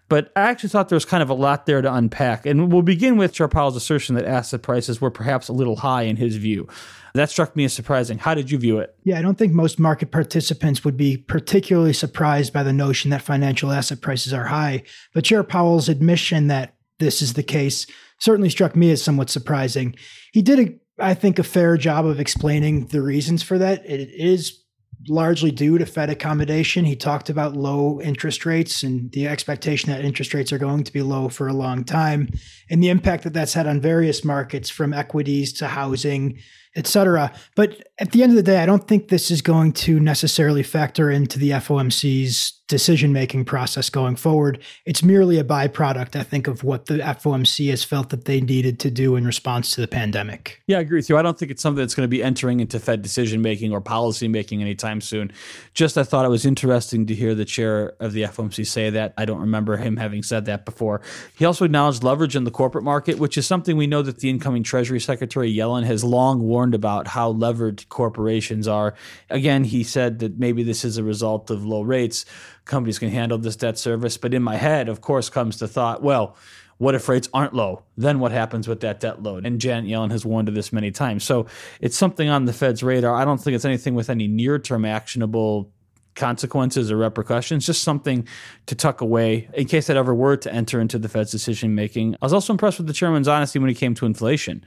But 0.09 0.31
I 0.35 0.41
actually 0.41 0.69
thought 0.69 0.89
there 0.89 0.95
was 0.95 1.05
kind 1.05 1.21
of 1.21 1.29
a 1.29 1.35
lot 1.35 1.67
there 1.67 1.81
to 1.81 1.93
unpack. 1.93 2.45
And 2.47 2.71
we'll 2.71 2.81
begin 2.81 3.15
with 3.15 3.31
Chair 3.31 3.47
Powell's 3.47 3.75
assertion 3.75 4.15
that 4.15 4.25
asset 4.25 4.63
prices 4.63 4.99
were 4.99 5.11
perhaps 5.11 5.47
a 5.47 5.53
little 5.53 5.77
high 5.77 6.01
in 6.01 6.15
his 6.15 6.35
view. 6.35 6.67
That 7.13 7.29
struck 7.29 7.55
me 7.55 7.63
as 7.65 7.73
surprising. 7.73 8.17
How 8.17 8.33
did 8.33 8.51
you 8.51 8.57
view 8.57 8.79
it? 8.79 8.95
Yeah, 9.03 9.19
I 9.19 9.21
don't 9.21 9.37
think 9.37 9.53
most 9.53 9.79
market 9.79 10.11
participants 10.11 10.83
would 10.83 10.97
be 10.97 11.17
particularly 11.17 11.93
surprised 11.93 12.51
by 12.51 12.63
the 12.63 12.73
notion 12.73 13.11
that 13.11 13.21
financial 13.21 13.71
asset 13.71 14.01
prices 14.01 14.33
are 14.33 14.45
high. 14.45 14.83
But 15.13 15.25
Chair 15.25 15.43
Powell's 15.43 15.89
admission 15.89 16.47
that 16.47 16.75
this 16.97 17.21
is 17.21 17.33
the 17.33 17.43
case 17.43 17.85
certainly 18.19 18.49
struck 18.49 18.75
me 18.75 18.91
as 18.91 19.01
somewhat 19.03 19.29
surprising. 19.29 19.95
He 20.33 20.41
did, 20.41 20.59
a, 20.59 21.03
I 21.03 21.13
think, 21.13 21.39
a 21.39 21.43
fair 21.43 21.77
job 21.77 22.05
of 22.05 22.19
explaining 22.19 22.87
the 22.87 23.01
reasons 23.01 23.43
for 23.43 23.57
that. 23.57 23.85
It 23.85 24.09
is 24.09 24.63
largely 25.07 25.51
due 25.51 25.77
to 25.77 25.85
Fed 25.85 26.09
accommodation. 26.09 26.85
He 26.85 26.95
talked 26.95 27.29
about 27.29 27.55
low 27.55 28.01
interest 28.01 28.45
rates 28.45 28.83
and 28.83 29.11
the 29.11 29.27
expectation 29.27 29.89
that 29.89 30.03
interest 30.03 30.33
rates 30.33 30.51
are 30.51 30.57
going 30.57 30.83
to 30.83 30.93
be 30.93 31.01
low 31.01 31.29
for 31.29 31.47
a 31.47 31.53
long 31.53 31.83
time, 31.83 32.29
and 32.69 32.83
the 32.83 32.89
impact 32.89 33.23
that 33.23 33.33
that's 33.33 33.53
had 33.53 33.67
on 33.67 33.79
various 33.79 34.25
markets 34.25 34.69
from 34.69 34.93
equities 34.93 35.53
to 35.53 35.67
housing 35.67 36.39
etc. 36.79 37.31
But 37.55 37.83
at 37.99 38.11
the 38.11 38.23
end 38.23 38.31
of 38.31 38.37
the 38.37 38.43
day, 38.43 38.63
I 38.63 38.65
don't 38.65 38.87
think 38.87 39.09
this 39.09 39.29
is 39.29 39.41
going 39.41 39.73
to 39.73 39.99
necessarily 39.99 40.63
factor 40.63 41.11
into 41.11 41.37
the 41.37 41.51
FOMC's 41.51 42.59
decision 42.69 43.11
making 43.11 43.43
process 43.43 43.89
going 43.89 44.15
forward. 44.15 44.61
It's 44.85 45.03
merely 45.03 45.39
a 45.39 45.43
byproduct, 45.43 46.15
I 46.15 46.23
think, 46.23 46.47
of 46.47 46.63
what 46.63 46.85
the 46.85 46.99
FOMC 46.99 47.69
has 47.71 47.83
felt 47.83 48.09
that 48.09 48.25
they 48.25 48.39
needed 48.39 48.79
to 48.81 48.91
do 48.91 49.15
in 49.15 49.25
response 49.25 49.73
to 49.73 49.81
the 49.81 49.87
pandemic. 49.87 50.61
Yeah, 50.67 50.77
I 50.77 50.81
agree 50.81 50.99
with 50.99 51.09
you. 51.09 51.17
I 51.17 51.23
don't 51.23 51.37
think 51.37 51.51
it's 51.51 51.63
something 51.63 51.81
that's 51.81 51.95
going 51.95 52.05
to 52.05 52.09
be 52.09 52.23
entering 52.23 52.59
into 52.59 52.79
Fed 52.79 53.01
decision 53.01 53.41
making 53.41 53.73
or 53.73 53.81
policy 53.81 54.27
making 54.27 54.61
anytime 54.61 55.01
soon. 55.01 55.31
Just 55.73 55.97
I 55.97 56.03
thought 56.03 56.25
it 56.25 56.29
was 56.29 56.45
interesting 56.45 57.07
to 57.07 57.15
hear 57.15 57.33
the 57.33 57.43
chair 57.43 57.93
of 57.99 58.13
the 58.13 58.21
FOMC 58.23 58.65
say 58.65 58.91
that. 58.91 59.15
I 59.17 59.25
don't 59.25 59.41
remember 59.41 59.77
him 59.77 59.97
having 59.97 60.21
said 60.21 60.45
that 60.45 60.63
before. 60.63 61.01
He 61.35 61.45
also 61.45 61.65
acknowledged 61.65 62.03
leverage 62.03 62.35
in 62.35 62.43
the 62.43 62.51
corporate 62.51 62.83
market, 62.83 63.17
which 63.17 63.35
is 63.35 63.47
something 63.47 63.77
we 63.77 63.87
know 63.87 64.03
that 64.03 64.19
the 64.19 64.29
incoming 64.29 64.61
Treasury 64.61 64.99
Secretary 64.99 65.51
Yellen 65.51 65.85
has 65.85 66.03
long 66.03 66.41
warned 66.41 66.68
warned 66.69 66.75
about 66.75 67.07
how 67.07 67.29
levered 67.29 67.87
corporations 67.89 68.67
are. 68.67 68.93
Again, 69.29 69.63
he 69.63 69.83
said 69.83 70.19
that 70.19 70.37
maybe 70.37 70.63
this 70.63 70.85
is 70.85 70.97
a 70.97 71.03
result 71.03 71.49
of 71.49 71.65
low 71.65 71.81
rates. 71.81 72.25
Companies 72.65 72.99
can 72.99 73.09
handle 73.09 73.39
this 73.39 73.55
debt 73.55 73.77
service. 73.79 74.17
But 74.17 74.33
in 74.33 74.43
my 74.43 74.55
head, 74.55 74.87
of 74.87 75.01
course, 75.01 75.29
comes 75.29 75.57
the 75.57 75.67
thought, 75.67 76.03
well, 76.03 76.35
what 76.77 76.95
if 76.95 77.09
rates 77.09 77.27
aren't 77.33 77.53
low? 77.53 77.83
Then 77.97 78.19
what 78.19 78.31
happens 78.31 78.67
with 78.67 78.81
that 78.81 78.99
debt 78.99 79.21
load? 79.21 79.45
And 79.45 79.59
Janet 79.59 79.89
Yellen 79.89 80.11
has 80.11 80.25
warned 80.25 80.47
of 80.47 80.55
this 80.55 80.71
many 80.71 80.91
times. 80.91 81.23
So 81.23 81.47
it's 81.81 81.97
something 81.97 82.29
on 82.29 82.45
the 82.45 82.53
Fed's 82.53 82.83
radar. 82.83 83.15
I 83.15 83.25
don't 83.25 83.39
think 83.39 83.55
it's 83.55 83.65
anything 83.65 83.95
with 83.95 84.09
any 84.09 84.27
near 84.27 84.59
term 84.59 84.85
actionable 84.85 85.71
consequences 86.19 86.91
or 86.91 86.97
repercussions, 86.97 87.65
just 87.65 87.81
something 87.81 88.27
to 88.67 88.75
tuck 88.75 89.01
away 89.01 89.49
in 89.53 89.65
case 89.65 89.87
that 89.87 89.97
ever 89.97 90.13
were 90.13 90.37
to 90.37 90.53
enter 90.53 90.79
into 90.79 90.99
the 90.99 91.09
Fed's 91.09 91.31
decision 91.31 91.73
making. 91.73 92.15
I 92.21 92.25
was 92.25 92.33
also 92.33 92.53
impressed 92.53 92.77
with 92.77 92.87
the 92.87 92.93
chairman's 92.93 93.27
honesty 93.27 93.57
when 93.57 93.69
it 93.69 93.75
came 93.75 93.95
to 93.95 94.05
inflation. 94.05 94.63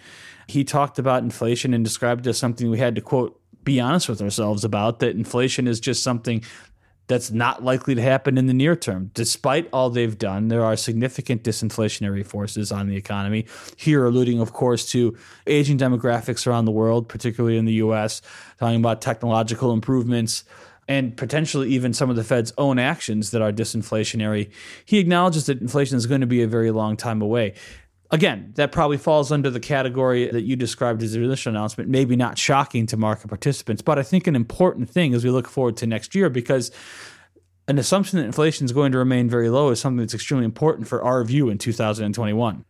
He 0.49 0.65
talked 0.65 0.99
about 0.99 1.23
inflation 1.23 1.73
and 1.73 1.85
described 1.85 2.27
it 2.27 2.31
as 2.31 2.39
something 2.39 2.69
we 2.71 2.79
had 2.79 2.97
to 2.97 3.01
quote 3.01 3.39
be 3.65 3.79
honest 3.79 4.09
with 4.09 4.21
ourselves 4.21 4.65
about 4.65 4.99
that 4.99 5.15
inflation 5.15 5.69
is 5.69 5.79
just 5.79 6.03
something 6.03 6.43
that's 7.07 7.31
not 7.31 7.63
likely 7.63 7.95
to 7.95 8.03
happen 8.03 8.39
in 8.39 8.47
the 8.47 8.55
near 8.55 8.75
term. 8.75 9.11
Despite 9.15 9.69
all 9.73 9.91
they've 9.91 10.17
done, 10.17 10.49
there 10.49 10.65
are 10.65 10.77
significant 10.77 11.43
disinflationary 11.43 12.25
forces 12.25 12.73
on 12.73 12.89
the 12.89 12.97
economy. 12.97 13.47
Here, 13.77 14.05
alluding, 14.05 14.41
of 14.41 14.53
course, 14.53 14.91
to 14.93 15.17
aging 15.47 15.79
demographics 15.79 16.47
around 16.47 16.65
the 16.65 16.73
world, 16.73 17.09
particularly 17.09 17.59
in 17.59 17.67
the 17.67 17.75
US, 17.75 18.23
talking 18.59 18.81
about 18.81 19.01
technological 19.01 19.73
improvements 19.73 20.45
and 20.89 21.17
potentially 21.17 21.71
even 21.71 21.93
some 21.93 22.11
of 22.11 22.17
the 22.17 22.25
Fed's 22.25 22.53
own 22.59 22.79
actions 22.79 23.31
that 23.31 23.43
are 23.43 23.53
disinflationary. 23.53 24.51
He 24.85 24.99
acknowledges 24.99 25.47
that 25.47 25.61
inflation 25.61 25.97
is 25.97 26.07
going 26.07 26.21
to 26.21 26.27
be 26.27 26.43
a 26.43 26.49
very 26.49 26.71
long 26.71 26.97
time 26.97 27.23
away. 27.23 27.55
Again, 28.11 28.53
that 28.57 28.73
probably 28.73 28.99
falls 28.99 29.33
under 29.33 29.49
the 29.49 29.61
category 29.61 30.31
that 30.31 30.43
you 30.43 30.55
described 30.55 31.03
as 31.03 31.13
the 31.13 31.23
initial 31.23 31.51
announcement, 31.51 31.89
maybe 31.89 32.15
not 32.15 32.37
shocking 32.37 32.87
to 32.89 32.97
market 32.99 33.29
participants, 33.29 33.81
but 33.81 33.99
I 33.99 34.03
think 34.03 34.27
an 34.27 34.37
important 34.37 34.91
thing 34.91 35.15
as 35.15 35.25
we 35.25 35.31
look 35.31 35.49
forward 35.49 35.79
to 35.79 35.87
next 35.87 36.15
year 36.15 36.29
because 36.29 36.71
an 37.69 37.79
assumption 37.79 38.19
that 38.19 38.27
inflation 38.27 38.67
is 38.67 38.73
going 38.73 38.93
to 38.93 38.99
remain 38.99 39.31
very 39.31 39.49
low 39.49 39.71
is 39.71 39.81
something 39.81 39.99
that's 39.99 40.13
extremely 40.15 40.45
important 40.45 40.89
for 40.89 41.03
our 41.03 41.25
view 41.25 41.49
in 41.49 41.57
2021. 41.57 42.65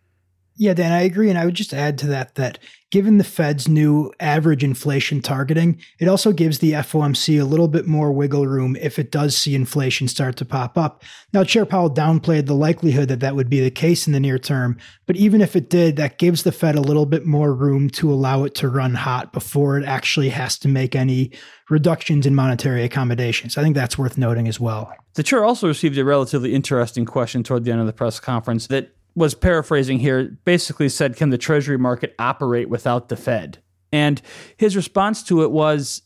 Yeah, 0.56 0.75
Dan, 0.75 0.92
I 0.92 1.02
agree. 1.02 1.30
And 1.30 1.38
I 1.38 1.44
would 1.44 1.54
just 1.54 1.73
add 1.73 1.99
to 1.99 2.06
that 2.09 2.35
that 2.35 2.59
given 2.90 3.16
the 3.16 3.25
Fed's 3.25 3.68
new 3.68 4.12
average 4.21 4.62
inflation 4.62 5.23
targeting, 5.23 5.80
it 5.99 6.09
also 6.09 6.30
gives 6.30 6.59
the 6.59 6.73
FOMC 6.73 7.40
a 7.40 7.44
little 7.44 7.68
bit 7.68 7.87
more 7.87 8.12
wiggle 8.12 8.47
room 8.47 8.76
if 8.76 8.99
it 8.99 9.11
does 9.11 9.35
see 9.35 9.54
inflation 9.54 10.09
start 10.09 10.37
to 10.37 10.44
pop 10.44 10.76
up. 10.76 11.02
Now, 11.32 11.42
Chair 11.42 11.64
Powell 11.64 11.90
downplayed 11.90 12.44
the 12.44 12.54
likelihood 12.54 13.09
that 13.09 13.21
that 13.21 13.35
would 13.35 13.49
be 13.49 13.61
the 13.61 13.71
case 13.71 14.06
in 14.06 14.12
the 14.12 14.21
near 14.21 14.38
term, 14.38 14.76
but 15.06 15.16
even 15.16 15.40
if 15.40 15.56
it 15.56 15.71
did, 15.71 15.97
that 15.97 16.18
gives 16.18 16.42
the 16.42 16.52
Fed 16.52 16.75
a 16.75 16.82
little 16.82 17.06
bit 17.06 17.25
more 17.25 17.54
room 17.54 17.88
to 17.90 18.12
allow 18.12 18.44
it 18.44 18.54
to 18.56 18.68
run 18.68 18.94
hot 18.94 19.32
before 19.32 19.78
it 19.78 19.87
actually 19.87 20.28
has 20.28 20.59
to 20.59 20.68
make 20.68 20.94
any 20.94 21.32
reductions 21.71 22.26
in 22.26 22.35
monetary 22.35 22.85
accommodations. 22.85 23.56
I 23.56 23.62
think 23.62 23.75
that's 23.75 23.97
worth 23.97 24.18
noting 24.18 24.49
as 24.49 24.61
well. 24.61 24.92
The 25.14 25.23
chair 25.23 25.44
also 25.44 25.66
received 25.66 25.97
a 25.97 26.04
relatively 26.04 26.54
interesting 26.54 27.06
question 27.06 27.42
toward 27.42 27.64
the 27.64 27.73
end 27.73 27.80
of 27.80 27.87
the 27.87 27.92
press 27.94 28.21
conference 28.21 28.66
that 28.66 28.94
was 29.14 29.35
paraphrasing 29.35 29.99
here, 29.99 30.38
basically 30.45 30.88
said, 30.88 31.16
Can 31.16 31.31
the 31.31 31.38
Treasury 31.38 31.78
market 31.78 32.14
operate 32.19 32.69
without 32.69 33.09
the 33.09 33.16
Fed? 33.16 33.59
And 33.92 34.23
his 34.57 34.75
response 34.75 35.23
to 35.25 35.42
it 35.42 35.50
was 35.50 36.02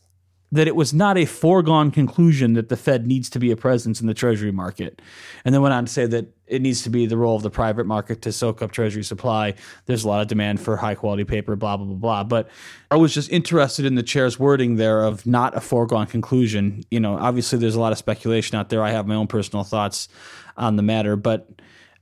that 0.53 0.69
it 0.69 0.77
was 0.77 0.95
not 0.95 1.19
a 1.19 1.25
foregone 1.25 1.91
conclusion 1.91 2.53
that 2.55 2.69
the 2.69 2.77
Fed 2.77 3.07
needs 3.07 3.29
to 3.31 3.39
be 3.39 3.51
a 3.51 3.57
presence 3.57 4.01
in 4.01 4.07
the 4.07 4.15
Treasury 4.15 4.53
market. 4.53 5.03
And 5.45 5.53
then 5.53 5.61
went 5.61 5.75
on 5.75 5.87
to 5.87 5.93
say 5.93 6.07
that 6.07 6.27
it 6.47 6.63
needs 6.63 6.83
to 6.83 6.91
be 6.91 7.07
the 7.07 7.17
role 7.17 7.35
of 7.35 7.43
the 7.43 7.51
private 7.51 7.85
market 7.85 8.23
to 8.23 8.33
soak 8.33 8.63
up 8.63 8.71
Treasury 8.71 9.03
supply. 9.03 9.55
There's 9.87 10.05
a 10.05 10.09
lot 10.09 10.23
of 10.23 10.29
demand 10.29 10.61
for 10.61 10.77
high 10.77 10.95
quality 10.95 11.25
paper, 11.25 11.57
blah, 11.57 11.77
blah, 11.77 11.87
blah, 11.87 11.97
blah. 11.97 12.25
But 12.25 12.49
I 12.91 12.97
was 12.97 13.13
just 13.13 13.31
interested 13.31 13.85
in 13.85 13.97
the 13.97 14.05
chair's 14.05 14.39
wording 14.39 14.77
there 14.77 15.03
of 15.03 15.27
not 15.27 15.57
a 15.57 15.61
foregone 15.61 16.07
conclusion. 16.07 16.85
You 16.91 17.01
know, 17.01 17.19
obviously 17.19 17.59
there's 17.59 17.75
a 17.75 17.81
lot 17.81 17.93
of 17.93 17.99
speculation 17.99 18.57
out 18.57 18.69
there. 18.69 18.85
I 18.85 18.93
have 18.93 19.07
my 19.07 19.17
own 19.17 19.27
personal 19.27 19.65
thoughts 19.65 20.09
on 20.57 20.77
the 20.77 20.83
matter, 20.83 21.17
but 21.17 21.49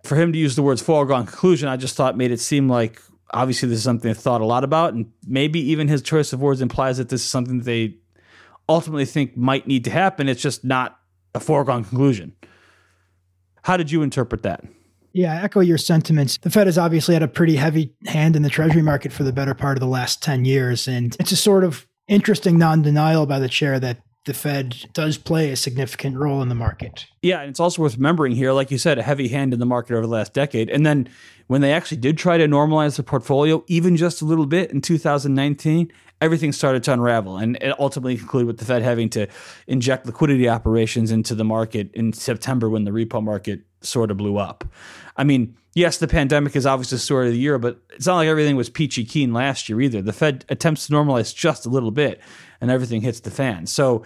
for 0.05 0.17
him 0.17 0.33
to 0.33 0.39
use 0.39 0.57
the 0.57 0.63
words 0.63 0.83
foregone 0.83 1.27
conclusion, 1.27 1.69
I 1.69 1.77
just 1.77 1.97
thought 1.97 2.17
made 2.17 2.31
it 2.31 2.41
seem 2.41 2.69
like 2.69 3.01
obviously 3.33 3.69
this 3.69 3.79
is 3.79 3.85
something 3.85 4.11
they 4.11 4.19
thought 4.19 4.41
a 4.41 4.47
lot 4.47 4.65
about, 4.65 4.95
and 4.95 5.11
maybe 5.27 5.61
even 5.71 5.89
his 5.89 6.03
choice 6.03 6.33
of 6.33 6.41
words 6.41 6.61
implies 6.61 6.99
that 6.99 7.09
this 7.09 7.23
is 7.23 7.29
something 7.29 7.59
that 7.59 7.65
they 7.65 7.97
ultimately 8.69 9.05
think 9.05 9.37
might 9.37 9.67
need 9.67 9.85
to 9.85 9.91
happen. 9.91 10.29
It's 10.29 10.43
just 10.43 10.65
not 10.65 10.99
a 11.35 11.41
foregone 11.41 11.85
conclusion. 11.85 12.35
How 13.63 13.77
did 13.77 13.91
you 13.91 14.03
interpret 14.03 14.43
that? 14.43 14.63
Yeah, 15.13 15.33
I 15.33 15.45
echo 15.45 15.61
your 15.61 15.79
sentiments. 15.79 16.39
The 16.39 16.51
Fed 16.51 16.67
has 16.67 16.77
obviously 16.77 17.15
had 17.15 17.23
a 17.23 17.29
pretty 17.29 17.57
heavy 17.57 17.95
hand 18.07 18.37
in 18.37 18.43
the 18.43 18.51
Treasury 18.51 18.83
market 18.83 19.13
for 19.13 19.23
the 19.23 19.33
better 19.33 19.55
part 19.55 19.77
of 19.77 19.81
the 19.81 19.87
last 19.87 20.23
10 20.23 20.45
years. 20.45 20.89
And 20.89 21.17
it's 21.21 21.31
a 21.33 21.37
sort 21.37 21.63
of 21.63 21.87
interesting 22.09 22.59
non 22.59 22.83
denial 22.83 23.25
by 23.25 23.39
the 23.39 23.49
chair 23.49 23.79
that 23.81 23.99
the 24.25 24.35
Fed 24.35 24.87
does 24.93 25.19
play 25.19 25.51
a 25.51 25.57
significant 25.57 26.17
role 26.17 26.41
in 26.41 26.49
the 26.49 26.55
market. 26.55 27.07
Yeah, 27.23 27.41
and 27.41 27.51
it's 27.51 27.61
also 27.61 27.83
worth 27.83 27.97
remembering 27.97 28.33
here, 28.33 28.53
like 28.53 28.71
you 28.71 28.79
said, 28.79 28.99
a 28.99 29.03
heavy 29.03 29.29
hand 29.29 29.53
in 29.53 29.61
the 29.61 29.67
market 29.67 29.95
over 29.95 30.07
the 30.07 30.13
last 30.13 30.33
decade. 30.33 30.71
And 30.71 30.85
then 30.87 31.09
when 31.47 31.61
they 31.61 31.73
actually 31.73 31.99
did 31.99 32.17
try 32.17 32.39
to 32.39 32.47
normalize 32.47 32.97
the 32.97 33.03
portfolio, 33.03 33.65
even 33.67 33.97
just 33.97 34.23
a 34.23 34.25
little 34.25 34.47
bit 34.47 34.71
in 34.71 34.81
2019, 34.81 35.93
everything 36.25 36.53
started 36.53 36.83
to 36.83 36.93
unravel 36.93 37.37
and 37.37 37.57
it 37.61 37.79
ultimately 37.79 38.17
concluded 38.17 38.47
with 38.47 38.59
the 38.59 38.65
Fed 38.65 38.83
having 38.83 39.09
to 39.11 39.29
inject 39.67 40.07
liquidity 40.07 40.49
operations 40.49 41.11
into 41.11 41.35
the 41.35 41.45
market 41.45 41.91
in 41.93 42.13
September 42.13 42.69
when 42.71 42.85
the 42.85 42.91
repo 42.91 43.23
market 43.23 43.61
sort 43.83 44.11
of 44.11 44.17
blew 44.17 44.39
up. 44.39 44.65
I 45.17 45.25
mean, 45.25 45.57
yes, 45.75 45.99
the 45.99 46.09
pandemic 46.09 46.57
is 46.57 46.65
obviously 46.67 46.97
the 46.97 47.01
story 47.01 47.27
of 47.27 47.33
the 47.33 47.39
year, 47.39 47.59
but 47.59 47.79
it's 47.91 48.07
not 48.07 48.17
like 48.17 48.29
everything 48.29 48.57
was 48.57 48.71
peachy 48.71 49.05
keen 49.05 49.33
last 49.33 49.69
year 49.69 49.81
either. 49.81 50.01
The 50.01 50.13
Fed 50.13 50.45
attempts 50.49 50.87
to 50.87 50.93
normalize 50.93 51.35
just 51.35 51.67
a 51.67 51.69
little 51.69 51.91
bit 51.91 52.21
and 52.61 52.71
everything 52.71 53.03
hits 53.03 53.21
the 53.21 53.31
fan. 53.31 53.67
So 53.67 54.05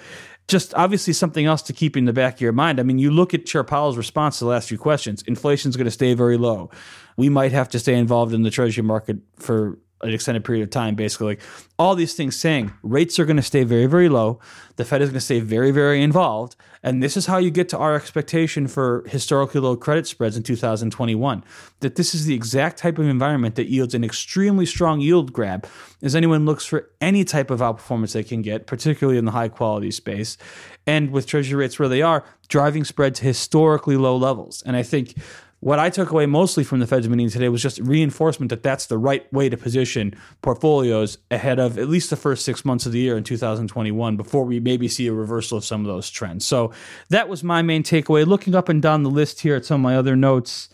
just 0.49 0.75
obviously 0.75 1.13
something 1.13 1.47
else 1.47 1.63
to 1.63 1.73
keep 1.73 1.97
in 1.97 2.07
the 2.07 2.13
back 2.13 2.35
of 2.35 2.41
your 2.41 2.53
mind. 2.53 2.81
I 2.81 2.83
mean, 2.83 2.99
you 2.99 3.11
look 3.11 3.35
at 3.35 3.47
Chair 3.47 3.63
Powell's 3.63 3.97
response 3.97 4.39
to 4.39 4.45
the 4.45 4.51
last 4.51 4.69
few 4.69 4.79
questions. 4.79 5.23
Inflation 5.23 5.69
is 5.69 5.77
going 5.77 5.85
to 5.85 5.91
stay 5.91 6.15
very 6.15 6.39
low. 6.39 6.71
We 7.17 7.29
might 7.29 7.53
have 7.53 7.69
to 7.71 7.79
stay 7.79 7.95
involved 7.95 8.33
in 8.33 8.43
the 8.43 8.51
treasury 8.51 8.83
market 8.83 9.19
for 9.37 9.79
an 10.03 10.13
extended 10.13 10.45
period 10.45 10.63
of 10.63 10.71
time, 10.71 10.95
basically. 10.95 11.27
Like 11.29 11.41
all 11.79 11.95
these 11.95 12.15
things 12.15 12.37
saying 12.37 12.73
rates 12.83 13.19
are 13.19 13.25
going 13.25 13.37
to 13.37 13.43
stay 13.43 13.65
very, 13.65 13.87
very 13.87 14.09
low. 14.09 14.41
The 14.77 14.85
Fed 14.85 15.03
is 15.03 15.11
going 15.11 15.15
to 15.15 15.21
stay 15.21 15.41
very, 15.41 15.71
very 15.71 16.03
involved. 16.03 16.57
And 16.83 17.03
this 17.03 17.17
is 17.17 17.27
how 17.27 17.39
you 17.39 17.51
get 17.51 17.69
to 17.71 17.79
our 17.79 17.97
expectation 17.97 18.69
for 18.69 19.05
historically 19.09 19.61
low 19.61 19.77
credit 19.77 20.07
spreads 20.07 20.37
in 20.37 20.45
2021. 20.45 21.45
That 21.81 21.97
this 21.97 22.15
is 22.15 22.27
the 22.27 22.35
exact 22.35 22.79
type 22.79 22.99
of 22.99 23.07
environment 23.07 23.57
that 23.57 23.69
yields 23.69 23.95
an 23.95 24.05
extremely 24.05 24.67
strong 24.67 25.01
yield 25.01 25.33
grab 25.33 25.67
as 26.03 26.15
anyone 26.15 26.47
looks 26.47 26.65
for 26.65 26.91
any 27.01 27.25
type 27.25 27.51
of 27.51 27.61
outperformance 27.61 28.13
they 28.13 28.23
can 28.23 28.43
get, 28.43 28.67
particularly 28.67 29.19
in 29.19 29.25
the 29.25 29.33
high 29.33 29.49
quality 29.49 29.91
space. 29.91 30.39
And 30.87 31.11
with 31.11 31.27
treasury 31.27 31.59
rates 31.59 31.79
where 31.79 31.89
they 31.89 32.03
are, 32.03 32.25
driving 32.49 32.85
spreads 32.85 33.19
to 33.19 33.27
historically 33.27 33.97
low 33.97 34.17
levels. 34.17 34.63
And 34.65 34.77
I 34.77 34.83
think 34.83 35.15
what 35.61 35.79
I 35.79 35.91
took 35.91 36.11
away 36.11 36.27
mostly 36.27 36.63
from 36.63 36.79
the 36.79 36.87
Fed's 36.87 37.09
meeting 37.09 37.29
today 37.31 37.49
was 37.49 37.63
just 37.63 37.81
reinforcement 37.81 38.51
that 38.51 38.63
that's 38.63 38.87
the 38.87 38.99
right 38.99 39.31
way 39.33 39.49
to 39.49 39.57
position 39.57 40.15
portfolios 40.41 41.19
ahead 41.31 41.59
of 41.59 41.79
at 41.79 41.89
least 41.89 42.11
the 42.11 42.17
first 42.17 42.45
six 42.45 42.65
months 42.65 42.87
of 42.87 42.93
the 42.93 43.01
year 43.01 43.17
in 43.17 43.25
2021 43.25 44.17
before 44.17 44.45
we 44.45 44.61
maybe 44.61 44.87
see 44.87 45.09
a 45.09 45.13
reversal 45.13 45.59
of 45.59 45.65
some 45.65 45.81
of 45.81 45.87
those 45.89 46.11
trends. 46.11 46.47
So 46.47 46.73
that 47.09 47.29
was 47.29 47.43
my 47.43 47.63
main 47.63 47.83
takeaway. 47.83 48.25
Looking 48.25 48.55
up 48.55 48.69
and 48.69 48.81
down 48.81 49.03
the 49.03 49.11
list 49.11 49.41
here 49.41 49.57
at 49.57 49.65
some 49.65 49.81
of 49.81 49.83
my 49.83 49.97
other 49.97 50.15
notes, 50.15 50.69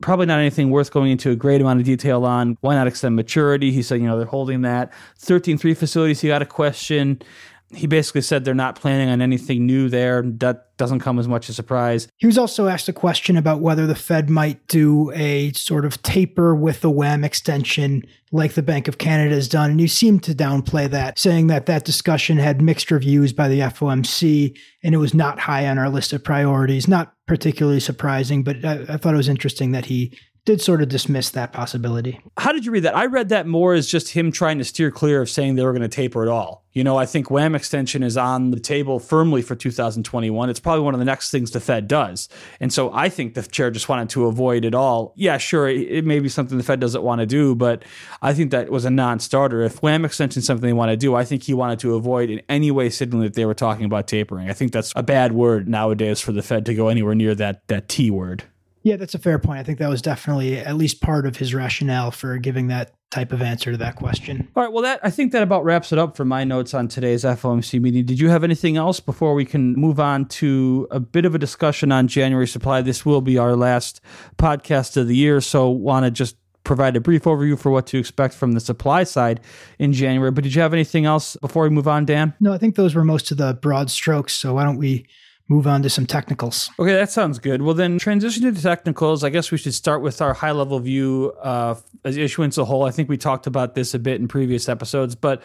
probably 0.00 0.26
not 0.26 0.38
anything 0.38 0.70
worth 0.70 0.92
going 0.92 1.10
into 1.10 1.30
a 1.32 1.36
great 1.36 1.60
amount 1.60 1.80
of 1.80 1.86
detail 1.86 2.24
on. 2.24 2.56
Why 2.60 2.76
not 2.76 2.86
extend 2.86 3.16
maturity? 3.16 3.72
He 3.72 3.82
said, 3.82 4.00
you 4.00 4.06
know, 4.06 4.16
they're 4.16 4.26
holding 4.26 4.62
that. 4.62 4.92
13.3 5.20 5.76
facilities, 5.76 6.20
he 6.20 6.28
got 6.28 6.40
a 6.40 6.46
question 6.46 7.20
he 7.70 7.86
basically 7.86 8.22
said 8.22 8.44
they're 8.44 8.54
not 8.54 8.76
planning 8.76 9.10
on 9.10 9.20
anything 9.20 9.66
new 9.66 9.88
there. 9.88 10.22
That 10.22 10.76
doesn't 10.78 11.00
come 11.00 11.18
as 11.18 11.28
much 11.28 11.48
a 11.48 11.52
surprise. 11.52 12.08
He 12.16 12.26
was 12.26 12.38
also 12.38 12.66
asked 12.66 12.88
a 12.88 12.92
question 12.92 13.36
about 13.36 13.60
whether 13.60 13.86
the 13.86 13.94
Fed 13.94 14.30
might 14.30 14.66
do 14.68 15.12
a 15.12 15.52
sort 15.52 15.84
of 15.84 16.02
taper 16.02 16.54
with 16.54 16.80
the 16.80 16.90
WAM 16.90 17.24
extension 17.24 18.04
like 18.32 18.54
the 18.54 18.62
Bank 18.62 18.88
of 18.88 18.98
Canada 18.98 19.34
has 19.34 19.48
done. 19.48 19.72
And 19.72 19.80
he 19.80 19.86
seemed 19.86 20.22
to 20.24 20.34
downplay 20.34 20.88
that, 20.90 21.18
saying 21.18 21.48
that 21.48 21.66
that 21.66 21.84
discussion 21.84 22.38
had 22.38 22.62
mixed 22.62 22.90
reviews 22.90 23.32
by 23.32 23.48
the 23.48 23.60
FOMC 23.60 24.56
and 24.82 24.94
it 24.94 24.98
was 24.98 25.12
not 25.12 25.40
high 25.40 25.66
on 25.66 25.78
our 25.78 25.90
list 25.90 26.12
of 26.12 26.24
priorities. 26.24 26.88
Not 26.88 27.12
particularly 27.26 27.80
surprising, 27.80 28.44
but 28.44 28.64
I, 28.64 28.84
I 28.88 28.96
thought 28.96 29.14
it 29.14 29.18
was 29.18 29.28
interesting 29.28 29.72
that 29.72 29.86
he 29.86 30.16
did 30.48 30.62
sort 30.62 30.80
of 30.80 30.88
dismiss 30.88 31.28
that 31.28 31.52
possibility. 31.52 32.18
How 32.38 32.52
did 32.52 32.64
you 32.64 32.72
read 32.72 32.84
that? 32.84 32.96
I 32.96 33.04
read 33.04 33.28
that 33.28 33.46
more 33.46 33.74
as 33.74 33.86
just 33.86 34.12
him 34.12 34.32
trying 34.32 34.56
to 34.56 34.64
steer 34.64 34.90
clear 34.90 35.20
of 35.20 35.28
saying 35.28 35.56
they 35.56 35.62
were 35.62 35.74
going 35.74 35.82
to 35.82 35.88
taper 35.88 36.22
at 36.22 36.28
all. 36.28 36.64
You 36.72 36.82
know, 36.82 36.96
I 36.96 37.04
think 37.04 37.30
WAM 37.30 37.54
extension 37.54 38.02
is 38.02 38.16
on 38.16 38.50
the 38.50 38.58
table 38.58 38.98
firmly 38.98 39.42
for 39.42 39.54
2021. 39.54 40.48
It's 40.48 40.58
probably 40.58 40.84
one 40.84 40.94
of 40.94 41.00
the 41.00 41.04
next 41.04 41.30
things 41.30 41.50
the 41.50 41.60
Fed 41.60 41.86
does. 41.86 42.30
And 42.60 42.72
so 42.72 42.90
I 42.94 43.10
think 43.10 43.34
the 43.34 43.42
chair 43.42 43.70
just 43.70 43.90
wanted 43.90 44.08
to 44.10 44.24
avoid 44.24 44.64
it 44.64 44.74
all. 44.74 45.12
Yeah, 45.16 45.36
sure, 45.36 45.68
it 45.68 46.06
may 46.06 46.18
be 46.18 46.30
something 46.30 46.56
the 46.56 46.64
Fed 46.64 46.80
doesn't 46.80 47.02
want 47.02 47.20
to 47.20 47.26
do, 47.26 47.54
but 47.54 47.84
I 48.22 48.32
think 48.32 48.50
that 48.52 48.70
was 48.70 48.86
a 48.86 48.90
non 48.90 49.20
starter. 49.20 49.60
If 49.60 49.82
WAM 49.82 50.06
extension 50.06 50.40
is 50.40 50.46
something 50.46 50.66
they 50.66 50.72
want 50.72 50.92
to 50.92 50.96
do, 50.96 51.14
I 51.14 51.26
think 51.26 51.42
he 51.42 51.52
wanted 51.52 51.78
to 51.80 51.94
avoid 51.94 52.30
in 52.30 52.40
any 52.48 52.70
way 52.70 52.88
signaling 52.88 53.24
that 53.24 53.34
they 53.34 53.44
were 53.44 53.52
talking 53.52 53.84
about 53.84 54.08
tapering. 54.08 54.48
I 54.48 54.54
think 54.54 54.72
that's 54.72 54.94
a 54.96 55.02
bad 55.02 55.32
word 55.32 55.68
nowadays 55.68 56.22
for 56.22 56.32
the 56.32 56.42
Fed 56.42 56.64
to 56.64 56.74
go 56.74 56.88
anywhere 56.88 57.14
near 57.14 57.34
that, 57.34 57.68
that 57.68 57.90
T 57.90 58.10
word. 58.10 58.44
Yeah, 58.88 58.96
that's 58.96 59.14
a 59.14 59.18
fair 59.18 59.38
point. 59.38 59.58
I 59.58 59.62
think 59.64 59.78
that 59.80 59.90
was 59.90 60.00
definitely 60.00 60.56
at 60.56 60.74
least 60.74 61.02
part 61.02 61.26
of 61.26 61.36
his 61.36 61.52
rationale 61.52 62.10
for 62.10 62.38
giving 62.38 62.68
that 62.68 62.92
type 63.10 63.32
of 63.32 63.42
answer 63.42 63.70
to 63.70 63.76
that 63.76 63.96
question. 63.96 64.48
All 64.56 64.62
right. 64.62 64.72
Well, 64.72 64.82
that 64.82 65.00
I 65.02 65.10
think 65.10 65.32
that 65.32 65.42
about 65.42 65.62
wraps 65.62 65.92
it 65.92 65.98
up 65.98 66.16
for 66.16 66.24
my 66.24 66.42
notes 66.42 66.72
on 66.72 66.88
today's 66.88 67.22
FOMC 67.22 67.82
meeting. 67.82 68.06
Did 68.06 68.18
you 68.18 68.30
have 68.30 68.44
anything 68.44 68.78
else 68.78 68.98
before 68.98 69.34
we 69.34 69.44
can 69.44 69.74
move 69.74 70.00
on 70.00 70.24
to 70.26 70.88
a 70.90 71.00
bit 71.00 71.26
of 71.26 71.34
a 71.34 71.38
discussion 71.38 71.92
on 71.92 72.08
January 72.08 72.48
supply? 72.48 72.80
This 72.80 73.04
will 73.04 73.20
be 73.20 73.36
our 73.36 73.54
last 73.54 74.00
podcast 74.38 74.96
of 74.96 75.06
the 75.06 75.16
year, 75.16 75.42
so 75.42 75.68
want 75.68 76.06
to 76.06 76.10
just 76.10 76.36
provide 76.64 76.96
a 76.96 77.00
brief 77.00 77.24
overview 77.24 77.58
for 77.58 77.70
what 77.70 77.86
to 77.88 77.98
expect 77.98 78.32
from 78.32 78.52
the 78.52 78.60
supply 78.60 79.04
side 79.04 79.40
in 79.78 79.92
January. 79.92 80.30
But 80.30 80.44
did 80.44 80.54
you 80.54 80.62
have 80.62 80.72
anything 80.72 81.04
else 81.04 81.36
before 81.42 81.64
we 81.64 81.68
move 81.68 81.88
on, 81.88 82.06
Dan? 82.06 82.32
No, 82.40 82.54
I 82.54 82.58
think 82.58 82.76
those 82.76 82.94
were 82.94 83.04
most 83.04 83.30
of 83.30 83.36
the 83.36 83.52
broad 83.52 83.90
strokes. 83.90 84.32
So 84.32 84.54
why 84.54 84.64
don't 84.64 84.78
we 84.78 85.06
move 85.48 85.66
on 85.66 85.82
to 85.82 85.90
some 85.90 86.06
technicals? 86.06 86.70
Okay, 86.78 86.94
that 86.94 87.10
sounds 87.10 87.38
good. 87.38 87.62
Well, 87.62 87.74
then 87.74 87.98
transition 87.98 88.42
to 88.44 88.52
the 88.52 88.60
technicals. 88.60 89.24
I 89.24 89.30
guess 89.30 89.50
we 89.50 89.58
should 89.58 89.74
start 89.74 90.02
with 90.02 90.20
our 90.20 90.34
high 90.34 90.52
level 90.52 90.78
view 90.78 91.32
uh, 91.42 91.74
as 92.04 92.16
issuance 92.16 92.58
a 92.58 92.64
whole. 92.64 92.84
I 92.84 92.90
think 92.90 93.08
we 93.08 93.16
talked 93.16 93.46
about 93.46 93.74
this 93.74 93.94
a 93.94 93.98
bit 93.98 94.20
in 94.20 94.28
previous 94.28 94.68
episodes, 94.68 95.14
but 95.14 95.42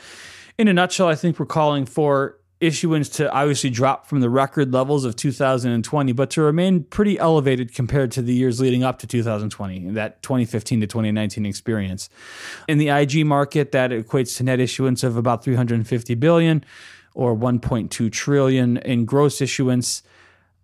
in 0.58 0.68
a 0.68 0.74
nutshell, 0.74 1.08
I 1.08 1.16
think 1.16 1.40
we're 1.40 1.46
calling 1.46 1.86
for 1.86 2.38
issuance 2.64 3.10
to 3.10 3.30
obviously 3.32 3.70
drop 3.70 4.08
from 4.08 4.22
the 4.22 4.30
record 4.30 4.74
levels 4.74 5.04
of 5.04 5.16
2020, 5.18 6.14
but 6.14 6.30
to 6.30 6.42
remain 6.42 6.84
pretty 6.84 7.20
elevated 7.20 7.74
compared 7.74 8.10
to 8.12 8.22
the 8.22 8.34
years 8.34 8.62
leading 8.62 8.84
up 8.84 9.00
to 9.00 9.08
2020, 9.08 9.92
that 9.92 10.22
2015 10.24 10.80
to 10.80 10.88
2019 10.88 11.46
experience. 11.46 12.10
In 12.70 12.78
the 12.78 12.88
IG 12.88 13.26
market, 13.26 13.74
that 13.74 13.92
equates 13.92 14.38
to 14.38 14.44
net 14.44 14.62
issuance 14.62 15.04
of 15.04 15.18
about 15.18 15.44
350 15.44 16.16
billion 16.16 16.64
or 17.14 17.36
1.2 17.36 18.12
trillion 18.12 18.78
in 18.78 19.06
gross 19.06 19.42
issuance. 19.42 20.04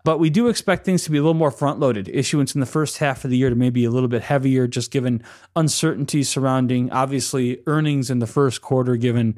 But 0.04 0.20
we 0.20 0.30
do 0.30 0.48
expect 0.48 0.86
things 0.86 1.04
to 1.04 1.12
be 1.12 1.18
a 1.18 1.22
little 1.22 1.34
more 1.34 1.52
front 1.52 1.80
loaded. 1.80 2.08
Issuance 2.10 2.56
in 2.56 2.62
the 2.62 2.66
first 2.66 2.98
half 2.98 3.26
of 3.26 3.32
the 3.32 3.38
year 3.38 3.50
to 3.50 3.56
maybe 3.56 3.84
a 3.84 3.92
little 3.92 4.08
bit 4.08 4.24
heavier, 4.24 4.66
just 4.66 4.92
given 4.92 5.24
uncertainty 5.56 6.24
surrounding 6.24 6.92
obviously 6.92 7.62
earnings 7.68 8.10
in 8.10 8.20
the 8.20 8.28
first 8.28 8.62
quarter, 8.62 8.96
given 8.96 9.38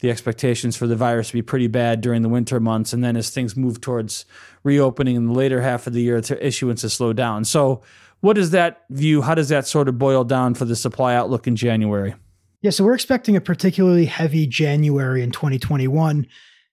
the 0.00 0.10
expectations 0.10 0.76
for 0.76 0.86
the 0.86 0.96
virus 0.96 1.28
to 1.28 1.34
be 1.34 1.42
pretty 1.42 1.68
bad 1.68 2.00
during 2.00 2.22
the 2.22 2.28
winter 2.28 2.58
months. 2.58 2.92
And 2.92 3.04
then 3.04 3.16
as 3.16 3.30
things 3.30 3.56
move 3.56 3.80
towards 3.80 4.24
reopening 4.64 5.14
in 5.14 5.26
the 5.26 5.32
later 5.32 5.60
half 5.60 5.86
of 5.86 5.92
the 5.92 6.02
year, 6.02 6.16
issuance 6.18 6.80
to 6.80 6.90
slow 6.90 7.12
down. 7.12 7.44
So, 7.44 7.82
what 8.20 8.38
is 8.38 8.50
that 8.50 8.84
view? 8.88 9.22
How 9.22 9.34
does 9.34 9.48
that 9.48 9.66
sort 9.66 9.88
of 9.88 9.98
boil 9.98 10.22
down 10.22 10.54
for 10.54 10.64
the 10.64 10.76
supply 10.76 11.14
outlook 11.14 11.46
in 11.46 11.56
January? 11.56 12.14
Yeah, 12.62 12.70
so 12.70 12.84
we're 12.84 12.94
expecting 12.94 13.34
a 13.34 13.40
particularly 13.40 14.04
heavy 14.04 14.46
January 14.46 15.24
in 15.24 15.32
2021. 15.32 16.28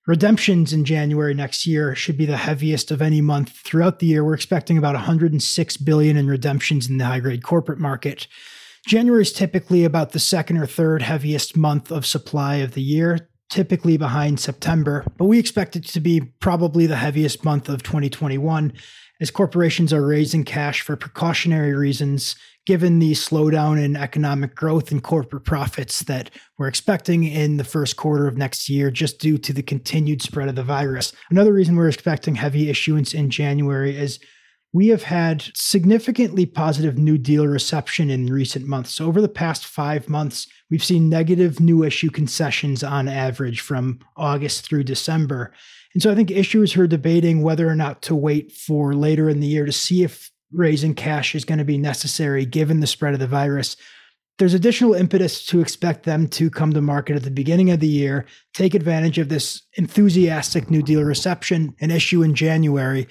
Redemptions 0.05 0.71
in 0.71 0.85
January 0.85 1.33
next 1.33 1.65
year 1.65 1.95
should 1.95 2.15
be 2.15 2.27
the 2.27 2.37
heaviest 2.37 2.91
of 2.91 3.01
any 3.01 3.21
month 3.21 3.57
throughout 3.57 3.97
the 3.97 4.05
year. 4.05 4.23
We're 4.23 4.35
expecting 4.35 4.77
about 4.77 4.93
106 4.93 5.77
billion 5.77 6.15
in 6.15 6.27
redemptions 6.27 6.87
in 6.87 6.99
the 6.99 7.05
high 7.05 7.19
grade 7.19 7.41
corporate 7.41 7.79
market. 7.79 8.27
January 8.85 9.23
is 9.23 9.33
typically 9.33 9.83
about 9.83 10.11
the 10.11 10.19
second 10.19 10.57
or 10.57 10.67
third 10.67 11.01
heaviest 11.01 11.57
month 11.57 11.91
of 11.91 12.05
supply 12.05 12.57
of 12.57 12.75
the 12.75 12.83
year, 12.83 13.27
typically 13.49 13.97
behind 13.97 14.39
September, 14.39 15.03
but 15.17 15.25
we 15.25 15.39
expect 15.39 15.75
it 15.75 15.85
to 15.85 15.99
be 15.99 16.21
probably 16.39 16.85
the 16.85 16.97
heaviest 16.97 17.43
month 17.43 17.67
of 17.67 17.81
2021 17.81 18.73
as 19.19 19.31
corporations 19.31 19.91
are 19.91 20.05
raising 20.05 20.43
cash 20.43 20.81
for 20.81 20.95
precautionary 20.95 21.73
reasons 21.73 22.35
given 22.69 22.99
the 22.99 23.13
slowdown 23.13 23.83
in 23.83 23.95
economic 23.95 24.53
growth 24.53 24.91
and 24.91 25.01
corporate 25.01 25.43
profits 25.43 26.03
that 26.03 26.29
we're 26.59 26.67
expecting 26.67 27.23
in 27.23 27.57
the 27.57 27.63
first 27.63 27.97
quarter 27.97 28.27
of 28.27 28.37
next 28.37 28.69
year, 28.69 28.91
just 28.91 29.17
due 29.17 29.39
to 29.39 29.51
the 29.51 29.63
continued 29.63 30.21
spread 30.21 30.47
of 30.47 30.53
the 30.53 30.61
virus. 30.61 31.11
Another 31.31 31.51
reason 31.51 31.75
we're 31.75 31.89
expecting 31.89 32.35
heavy 32.35 32.69
issuance 32.69 33.11
in 33.11 33.31
January 33.31 33.97
is 33.97 34.19
we 34.71 34.89
have 34.89 35.01
had 35.01 35.49
significantly 35.55 36.45
positive 36.45 36.95
new 36.95 37.17
deal 37.17 37.47
reception 37.47 38.11
in 38.11 38.31
recent 38.31 38.67
months. 38.67 38.93
So, 38.93 39.07
over 39.07 39.19
the 39.19 39.27
past 39.27 39.65
five 39.65 40.07
months, 40.07 40.45
we've 40.69 40.83
seen 40.83 41.09
negative 41.09 41.59
new 41.59 41.83
issue 41.83 42.11
concessions 42.11 42.83
on 42.83 43.07
average 43.07 43.61
from 43.61 43.97
August 44.15 44.63
through 44.63 44.83
December. 44.83 45.51
And 45.95 46.03
so, 46.03 46.11
I 46.11 46.15
think 46.15 46.29
issuers 46.29 46.77
are 46.77 46.85
debating 46.85 47.41
whether 47.41 47.67
or 47.67 47.75
not 47.75 48.03
to 48.03 48.15
wait 48.15 48.51
for 48.51 48.93
later 48.93 49.27
in 49.27 49.39
the 49.39 49.47
year 49.47 49.65
to 49.65 49.71
see 49.71 50.03
if 50.03 50.29
raising 50.51 50.93
cash 50.93 51.35
is 51.35 51.45
going 51.45 51.59
to 51.59 51.65
be 51.65 51.77
necessary 51.77 52.45
given 52.45 52.79
the 52.79 52.87
spread 52.87 53.13
of 53.13 53.19
the 53.19 53.27
virus. 53.27 53.75
There's 54.37 54.53
additional 54.53 54.93
impetus 54.93 55.45
to 55.47 55.59
expect 55.59 56.03
them 56.03 56.27
to 56.29 56.49
come 56.49 56.73
to 56.73 56.81
market 56.81 57.17
at 57.17 57.23
the 57.23 57.31
beginning 57.31 57.71
of 57.71 57.81
the 57.81 57.87
year, 57.87 58.25
take 58.53 58.73
advantage 58.73 59.17
of 59.17 59.29
this 59.29 59.63
enthusiastic 59.73 60.71
new 60.71 60.81
deal 60.81 61.03
reception, 61.03 61.75
and 61.81 61.91
issue 61.91 62.23
in 62.23 62.35
January. 62.35 63.07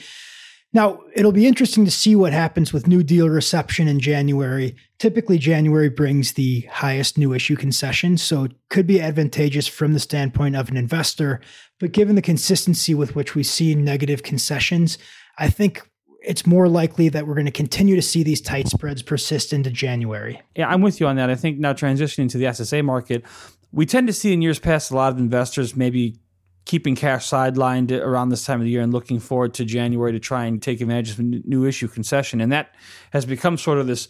Now, 0.72 1.00
it'll 1.14 1.32
be 1.32 1.46
interesting 1.46 1.84
to 1.86 1.90
see 1.90 2.14
what 2.14 2.32
happens 2.34 2.72
with 2.72 2.86
new 2.86 3.02
deal 3.02 3.28
reception 3.28 3.88
in 3.88 4.00
January. 4.00 4.76
Typically, 4.98 5.38
January 5.38 5.88
brings 5.88 6.32
the 6.32 6.60
highest 6.70 7.16
new 7.16 7.32
issue 7.32 7.56
concessions, 7.56 8.22
so 8.22 8.44
it 8.44 8.52
could 8.68 8.86
be 8.86 9.00
advantageous 9.00 9.66
from 9.66 9.94
the 9.94 10.00
standpoint 10.00 10.56
of 10.56 10.68
an 10.68 10.76
investor. 10.76 11.40
But 11.80 11.92
given 11.92 12.16
the 12.16 12.22
consistency 12.22 12.94
with 12.94 13.14
which 13.14 13.34
we 13.34 13.42
see 13.42 13.74
negative 13.74 14.22
concessions, 14.22 14.98
I 15.38 15.48
think 15.48 15.88
it's 16.20 16.46
more 16.46 16.68
likely 16.68 17.08
that 17.08 17.26
we're 17.26 17.34
going 17.34 17.46
to 17.46 17.52
continue 17.52 17.96
to 17.96 18.02
see 18.02 18.22
these 18.22 18.40
tight 18.40 18.68
spreads 18.68 19.02
persist 19.02 19.52
into 19.52 19.70
January. 19.70 20.40
Yeah, 20.56 20.68
I'm 20.68 20.82
with 20.82 21.00
you 21.00 21.06
on 21.06 21.16
that. 21.16 21.30
I 21.30 21.34
think 21.34 21.58
now 21.58 21.72
transitioning 21.72 22.28
to 22.30 22.38
the 22.38 22.46
SSA 22.46 22.84
market, 22.84 23.24
we 23.72 23.86
tend 23.86 24.06
to 24.08 24.12
see 24.12 24.32
in 24.32 24.42
years 24.42 24.58
past 24.58 24.90
a 24.90 24.96
lot 24.96 25.12
of 25.12 25.18
investors 25.18 25.76
maybe 25.76 26.16
keeping 26.64 26.94
cash 26.94 27.26
sidelined 27.26 27.90
around 27.90 28.28
this 28.28 28.44
time 28.44 28.60
of 28.60 28.64
the 28.64 28.70
year 28.70 28.82
and 28.82 28.92
looking 28.92 29.18
forward 29.18 29.54
to 29.54 29.64
January 29.64 30.12
to 30.12 30.20
try 30.20 30.44
and 30.44 30.62
take 30.62 30.80
advantage 30.80 31.12
of 31.12 31.20
new 31.20 31.64
issue 31.64 31.88
concession. 31.88 32.40
And 32.40 32.52
that 32.52 32.74
has 33.12 33.24
become 33.24 33.56
sort 33.56 33.78
of 33.78 33.86
this 33.86 34.08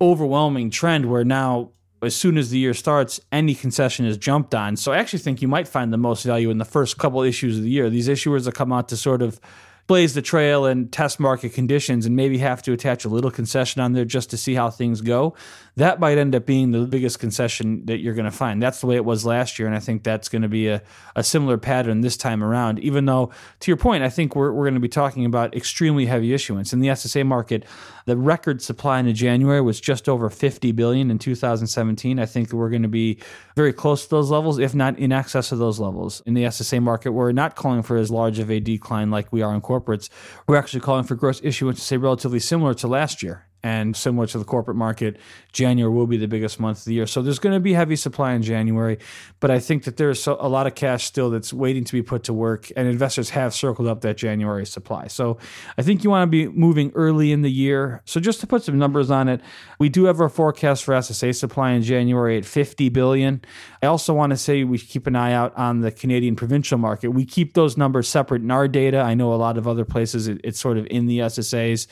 overwhelming 0.00 0.70
trend 0.70 1.10
where 1.10 1.24
now 1.24 1.70
as 2.02 2.14
soon 2.14 2.36
as 2.36 2.50
the 2.50 2.58
year 2.58 2.74
starts, 2.74 3.20
any 3.32 3.54
concession 3.54 4.04
is 4.04 4.18
jumped 4.18 4.54
on. 4.54 4.76
So 4.76 4.92
I 4.92 4.98
actually 4.98 5.20
think 5.20 5.40
you 5.40 5.48
might 5.48 5.66
find 5.66 5.92
the 5.92 5.96
most 5.96 6.24
value 6.24 6.50
in 6.50 6.58
the 6.58 6.64
first 6.66 6.98
couple 6.98 7.22
issues 7.22 7.56
of 7.56 7.62
the 7.62 7.70
year. 7.70 7.88
These 7.88 8.08
issuers 8.08 8.44
that 8.44 8.54
come 8.54 8.72
out 8.72 8.88
to 8.90 8.96
sort 8.98 9.22
of 9.22 9.40
blaze 9.86 10.14
the 10.14 10.22
trail 10.22 10.64
and 10.64 10.90
test 10.90 11.20
market 11.20 11.52
conditions 11.52 12.06
and 12.06 12.16
maybe 12.16 12.38
have 12.38 12.62
to 12.62 12.72
attach 12.72 13.04
a 13.04 13.08
little 13.08 13.30
concession 13.30 13.82
on 13.82 13.92
there 13.92 14.04
just 14.04 14.30
to 14.30 14.36
see 14.36 14.54
how 14.54 14.70
things 14.70 15.02
go, 15.02 15.34
that 15.76 16.00
might 16.00 16.16
end 16.16 16.34
up 16.34 16.46
being 16.46 16.70
the 16.70 16.86
biggest 16.86 17.18
concession 17.18 17.84
that 17.86 17.98
you're 17.98 18.14
going 18.14 18.24
to 18.24 18.30
find. 18.30 18.62
That's 18.62 18.80
the 18.80 18.86
way 18.86 18.96
it 18.96 19.04
was 19.04 19.26
last 19.26 19.58
year. 19.58 19.66
And 19.66 19.76
I 19.76 19.80
think 19.80 20.02
that's 20.02 20.28
going 20.28 20.42
to 20.42 20.48
be 20.48 20.68
a, 20.68 20.82
a 21.16 21.22
similar 21.22 21.58
pattern 21.58 22.00
this 22.00 22.16
time 22.16 22.42
around, 22.42 22.78
even 22.78 23.04
though, 23.04 23.30
to 23.60 23.70
your 23.70 23.76
point, 23.76 24.04
I 24.04 24.08
think 24.08 24.34
we're, 24.34 24.52
we're 24.52 24.64
going 24.64 24.74
to 24.74 24.80
be 24.80 24.88
talking 24.88 25.26
about 25.26 25.54
extremely 25.54 26.06
heavy 26.06 26.32
issuance. 26.32 26.72
In 26.72 26.80
the 26.80 26.88
SSA 26.88 27.26
market, 27.26 27.64
the 28.06 28.16
record 28.16 28.62
supply 28.62 29.00
in 29.00 29.14
January 29.14 29.60
was 29.60 29.80
just 29.80 30.08
over 30.08 30.30
50 30.30 30.72
billion 30.72 31.10
in 31.10 31.18
2017. 31.18 32.18
I 32.18 32.26
think 32.26 32.52
we're 32.52 32.70
going 32.70 32.82
to 32.82 32.88
be 32.88 33.18
very 33.56 33.72
close 33.72 34.04
to 34.04 34.10
those 34.10 34.30
levels, 34.30 34.58
if 34.58 34.74
not 34.74 34.98
in 34.98 35.12
excess 35.12 35.52
of 35.52 35.58
those 35.58 35.80
levels. 35.80 36.22
In 36.26 36.34
the 36.34 36.44
SSA 36.44 36.82
market, 36.82 37.12
we're 37.12 37.32
not 37.32 37.56
calling 37.56 37.82
for 37.82 37.96
as 37.96 38.10
large 38.10 38.38
of 38.38 38.50
a 38.50 38.60
decline 38.60 39.10
like 39.10 39.32
we 39.32 39.42
are 39.42 39.54
in 39.54 39.60
corporates. 39.80 40.08
We're 40.46 40.56
actually 40.56 40.80
calling 40.80 41.04
for 41.04 41.14
gross 41.14 41.40
issuance 41.42 41.78
to 41.78 41.84
stay 41.84 41.96
relatively 41.96 42.40
similar 42.40 42.74
to 42.74 42.88
last 42.88 43.22
year 43.22 43.46
and 43.64 43.96
similar 43.96 44.26
to 44.26 44.38
the 44.38 44.44
corporate 44.44 44.76
market, 44.76 45.16
January 45.52 45.90
will 45.90 46.06
be 46.06 46.18
the 46.18 46.28
biggest 46.28 46.60
month 46.60 46.80
of 46.80 46.84
the 46.84 46.92
year. 46.92 47.06
So 47.06 47.22
there's 47.22 47.38
going 47.38 47.54
to 47.54 47.60
be 47.60 47.72
heavy 47.72 47.96
supply 47.96 48.34
in 48.34 48.42
January, 48.42 48.98
but 49.40 49.50
I 49.50 49.58
think 49.58 49.84
that 49.84 49.96
there's 49.96 50.26
a 50.26 50.32
lot 50.34 50.66
of 50.66 50.74
cash 50.74 51.04
still 51.04 51.30
that's 51.30 51.50
waiting 51.50 51.82
to 51.84 51.92
be 51.92 52.02
put 52.02 52.24
to 52.24 52.34
work, 52.34 52.70
and 52.76 52.86
investors 52.86 53.30
have 53.30 53.54
circled 53.54 53.88
up 53.88 54.02
that 54.02 54.18
January 54.18 54.66
supply. 54.66 55.06
So 55.06 55.38
I 55.78 55.82
think 55.82 56.04
you 56.04 56.10
want 56.10 56.30
to 56.30 56.30
be 56.30 56.46
moving 56.46 56.92
early 56.94 57.32
in 57.32 57.40
the 57.40 57.50
year. 57.50 58.02
So 58.04 58.20
just 58.20 58.40
to 58.40 58.46
put 58.46 58.62
some 58.62 58.78
numbers 58.78 59.10
on 59.10 59.28
it, 59.28 59.40
we 59.78 59.88
do 59.88 60.04
have 60.04 60.20
our 60.20 60.28
forecast 60.28 60.84
for 60.84 60.92
SSA 60.92 61.34
supply 61.34 61.70
in 61.70 61.80
January 61.80 62.36
at 62.36 62.44
50 62.44 62.90
billion. 62.90 63.40
I 63.82 63.86
also 63.86 64.12
want 64.12 64.32
to 64.32 64.36
say 64.36 64.64
we 64.64 64.76
keep 64.76 65.06
an 65.06 65.16
eye 65.16 65.32
out 65.32 65.56
on 65.56 65.80
the 65.80 65.90
Canadian 65.90 66.36
provincial 66.36 66.76
market. 66.76 67.08
We 67.08 67.24
keep 67.24 67.54
those 67.54 67.78
numbers 67.78 68.08
separate 68.08 68.42
in 68.42 68.50
our 68.50 68.68
data. 68.68 68.98
I 68.98 69.14
know 69.14 69.32
a 69.32 69.36
lot 69.36 69.56
of 69.56 69.66
other 69.66 69.86
places 69.86 70.28
it, 70.28 70.38
it's 70.44 70.60
sort 70.60 70.76
of 70.76 70.86
in 70.90 71.06
the 71.06 71.20
SSAs 71.20 71.86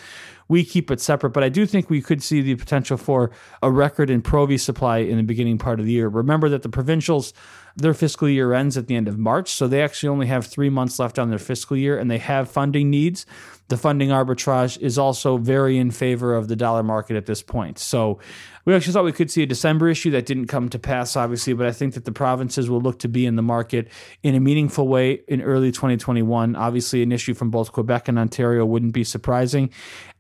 we 0.53 0.65
keep 0.65 0.91
it 0.91 1.01
separate. 1.01 1.31
But 1.31 1.43
I 1.43 1.49
do 1.49 1.65
think 1.65 1.89
we 1.89 2.03
could 2.03 2.23
see 2.23 2.43
the 2.43 2.55
potential 2.57 2.99
for 2.99 3.31
a 3.63 3.71
record 3.71 4.11
in 4.11 4.21
Provi 4.21 4.59
supply 4.59 4.99
in 4.99 5.17
the 5.17 5.23
beginning 5.23 5.57
part 5.57 5.81
of 5.81 5.87
the 5.87 5.93
year. 5.93 6.09
Remember 6.09 6.51
that 6.51 6.61
the 6.61 6.69
provincials, 6.69 7.33
their 7.77 7.95
fiscal 7.95 8.29
year 8.29 8.53
ends 8.53 8.77
at 8.77 8.87
the 8.87 8.97
end 8.97 9.09
of 9.09 9.19
March, 9.19 9.51
so 9.51 9.67
they 9.67 9.83
actually 9.83 10.09
only 10.09 10.27
have 10.27 10.47
three 10.47 10.71
months 10.71 10.99
left 10.99 11.19
on 11.19 11.31
their 11.31 11.39
fiscal 11.39 11.77
year, 11.77 11.99
and 11.99 12.11
they 12.11 12.19
have 12.19 12.51
funding 12.51 12.91
needs 12.91 13.27
the 13.73 13.79
funding 13.79 14.11
arbitrage 14.11 14.79
is 14.83 14.99
also 14.99 15.39
very 15.39 15.79
in 15.79 15.91
favor 15.91 16.35
of 16.35 16.49
the 16.49 16.57
dollar 16.57 16.83
market 16.83 17.17
at 17.17 17.25
this 17.25 17.43
point. 17.43 17.79
So 17.79 18.19
we 18.67 18.75
actually 18.75 18.93
thought 18.93 19.05
we 19.05 19.13
could 19.13 19.31
see 19.31 19.45
a 19.45 19.47
December 19.47 19.89
issue 19.89 20.11
that 20.11 20.27
didn't 20.27 20.49
come 20.49 20.69
to 20.69 20.79
pass, 20.79 21.17
obviously, 21.17 21.55
but 21.55 21.67
I 21.67 21.73
think 21.73 21.95
that 21.95 22.05
the 22.05 22.13
provinces 22.13 22.69
will 22.69 22.83
look 22.83 22.99
to 22.99 23.09
be 23.09 23.25
in 23.25 23.37
the 23.37 23.43
market 23.43 23.89
in 24.23 24.35
a 24.35 24.41
meaningful 24.41 24.89
way 24.89 25.23
in 25.27 25.41
early 25.41 25.73
2021. 25.73 26.55
Obviously, 26.55 27.03
an 27.03 27.13
issue 27.13 27.33
from 27.33 27.51
both 27.51 27.73
Quebec 27.73 28.09
and 28.09 28.19
Ontario 28.19 28.67
wouldn't 28.67 28.93
be 28.93 29.05
surprising. 29.05 29.71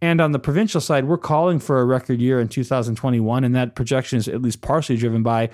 And 0.01 0.23
on 0.23 0.33
the 0.33 0.38
provincial 0.38 0.81
side, 0.81 1.05
we're 1.05 1.19
calling 1.19 1.59
for 1.59 1.79
a 1.79 1.85
record 1.85 2.23
year 2.23 2.41
in 2.41 2.49
2021, 2.49 3.45
and 3.45 3.55
that 3.55 3.75
projection 3.75 4.19
is 4.19 4.29
at 4.29 4.41
least 4.41 4.62
partially 4.62 4.97
driven 4.97 5.23
by 5.23 5.51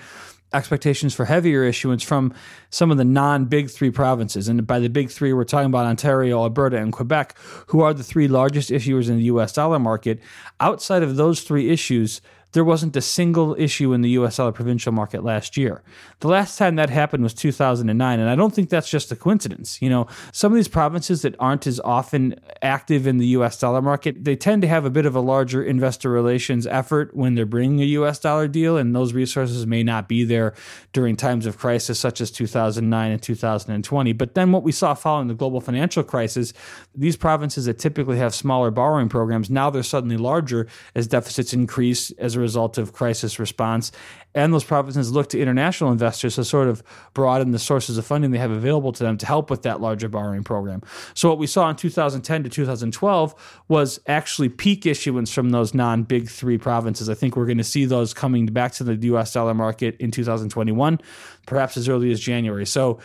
expectations 0.53 1.13
for 1.13 1.25
heavier 1.25 1.63
issuance 1.63 2.03
from 2.03 2.33
some 2.69 2.91
of 2.91 2.97
the 2.97 3.05
non 3.05 3.45
big 3.45 3.69
three 3.69 3.91
provinces. 3.91 4.47
And 4.47 4.65
by 4.65 4.79
the 4.79 4.89
big 4.89 5.09
three, 5.09 5.33
we're 5.33 5.43
talking 5.43 5.67
about 5.67 5.85
Ontario, 5.85 6.41
Alberta, 6.41 6.77
and 6.77 6.91
Quebec, 6.91 7.37
who 7.67 7.81
are 7.81 7.93
the 7.93 8.03
three 8.03 8.27
largest 8.27 8.69
issuers 8.69 9.09
in 9.09 9.17
the 9.17 9.23
US 9.23 9.53
dollar 9.53 9.79
market. 9.79 10.19
Outside 10.59 11.03
of 11.03 11.15
those 11.15 11.41
three 11.41 11.69
issues, 11.69 12.21
there 12.51 12.63
wasn't 12.63 12.95
a 12.95 13.01
single 13.01 13.55
issue 13.59 13.93
in 13.93 14.01
the 14.01 14.09
US 14.11 14.37
dollar 14.37 14.51
provincial 14.51 14.91
market 14.91 15.23
last 15.23 15.57
year. 15.57 15.83
The 16.19 16.27
last 16.27 16.57
time 16.57 16.75
that 16.75 16.89
happened 16.89 17.23
was 17.23 17.33
2009, 17.33 18.19
and 18.19 18.29
I 18.29 18.35
don't 18.35 18.53
think 18.53 18.69
that's 18.69 18.89
just 18.89 19.11
a 19.11 19.15
coincidence. 19.15 19.81
You 19.81 19.89
know, 19.89 20.07
some 20.31 20.51
of 20.51 20.55
these 20.55 20.67
provinces 20.67 21.21
that 21.21 21.35
aren't 21.39 21.67
as 21.67 21.79
often 21.81 22.39
active 22.61 23.05
in 23.05 23.17
the 23.17 23.27
US 23.27 23.59
dollar 23.59 23.81
market, 23.81 24.23
they 24.23 24.35
tend 24.35 24.61
to 24.63 24.67
have 24.67 24.85
a 24.85 24.89
bit 24.89 25.05
of 25.05 25.15
a 25.15 25.19
larger 25.19 25.63
investor 25.63 26.09
relations 26.09 26.65
effort 26.65 27.15
when 27.15 27.35
they're 27.35 27.45
bringing 27.45 27.81
a 27.81 27.85
US 27.85 28.19
dollar 28.19 28.47
deal, 28.47 28.77
and 28.77 28.95
those 28.95 29.13
resources 29.13 29.67
may 29.67 29.83
not 29.83 30.07
be 30.07 30.23
there 30.23 30.53
during 30.91 31.15
times 31.15 31.45
of 31.45 31.57
crisis 31.57 31.99
such 31.99 32.19
as 32.21 32.31
2009 32.31 33.11
and 33.11 33.21
2020. 33.21 34.13
But 34.13 34.33
then 34.33 34.51
what 34.51 34.63
we 34.63 34.71
saw 34.71 34.93
following 34.93 35.27
the 35.27 35.33
global 35.35 35.61
financial 35.61 36.03
crisis, 36.03 36.53
these 36.95 37.15
provinces 37.15 37.65
that 37.65 37.77
typically 37.77 38.17
have 38.17 38.33
smaller 38.33 38.71
borrowing 38.71 39.09
programs, 39.09 39.49
now 39.49 39.69
they're 39.69 39.83
suddenly 39.83 40.17
larger 40.17 40.67
as 40.95 41.07
deficits 41.07 41.53
increase 41.53 42.09
as 42.11 42.38
a 42.39 42.41
result 42.41 42.77
of 42.77 42.93
crisis 42.93 43.37
response. 43.39 43.91
And 44.35 44.53
those 44.53 44.63
provinces 44.63 45.11
look 45.11 45.29
to 45.29 45.39
international 45.39 45.91
investors 45.91 46.35
to 46.35 46.43
sort 46.43 46.67
of 46.67 46.83
broaden 47.13 47.51
the 47.51 47.59
sources 47.59 47.97
of 47.97 48.05
funding 48.05 48.31
they 48.31 48.37
have 48.37 48.51
available 48.51 48.91
to 48.93 49.03
them 49.03 49.17
to 49.17 49.25
help 49.25 49.49
with 49.49 49.63
that 49.63 49.81
larger 49.81 50.07
borrowing 50.07 50.43
program. 50.43 50.81
So, 51.13 51.29
what 51.29 51.37
we 51.37 51.47
saw 51.47 51.69
in 51.69 51.75
2010 51.75 52.43
to 52.43 52.49
2012 52.49 53.61
was 53.67 53.99
actually 54.07 54.49
peak 54.49 54.85
issuance 54.85 55.33
from 55.33 55.49
those 55.49 55.73
non 55.73 56.03
big 56.03 56.29
three 56.29 56.57
provinces. 56.57 57.09
I 57.09 57.15
think 57.15 57.35
we're 57.35 57.45
going 57.45 57.57
to 57.57 57.63
see 57.63 57.85
those 57.85 58.13
coming 58.13 58.45
back 58.45 58.71
to 58.73 58.83
the 58.83 58.95
US 59.13 59.33
dollar 59.33 59.53
market 59.53 59.97
in 59.99 60.11
2021, 60.11 60.99
perhaps 61.45 61.77
as 61.77 61.89
early 61.89 62.11
as 62.11 62.19
January. 62.19 62.65
So, 62.65 62.99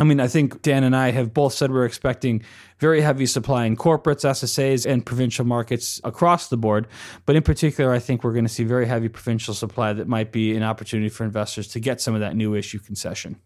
I 0.00 0.04
mean, 0.04 0.20
I 0.20 0.28
think 0.28 0.62
Dan 0.62 0.84
and 0.84 0.94
I 0.94 1.10
have 1.10 1.34
both 1.34 1.54
said 1.54 1.72
we're 1.72 1.84
expecting 1.84 2.42
very 2.78 3.00
heavy 3.00 3.26
supply 3.26 3.64
in 3.64 3.76
corporates, 3.76 4.24
SSAs, 4.24 4.86
and 4.86 5.04
provincial 5.04 5.44
markets 5.44 6.00
across 6.04 6.48
the 6.48 6.56
board. 6.56 6.86
But 7.26 7.34
in 7.34 7.42
particular, 7.42 7.92
I 7.92 7.98
think 7.98 8.22
we're 8.22 8.32
going 8.32 8.44
to 8.44 8.52
see 8.52 8.62
very 8.62 8.86
heavy 8.86 9.08
provincial 9.08 9.54
supply 9.54 9.92
that 9.92 10.06
might 10.06 10.30
be 10.30 10.56
an 10.56 10.62
opportunity 10.62 11.08
for 11.08 11.24
investors 11.24 11.66
to 11.68 11.80
get 11.80 12.00
some 12.00 12.14
of 12.14 12.20
that 12.20 12.36
new 12.36 12.54
issue 12.54 12.78
concession. 12.78 13.40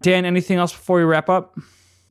Dan, 0.00 0.24
anything 0.24 0.56
else 0.56 0.72
before 0.72 0.96
we 0.96 1.04
wrap 1.04 1.28
up? 1.28 1.58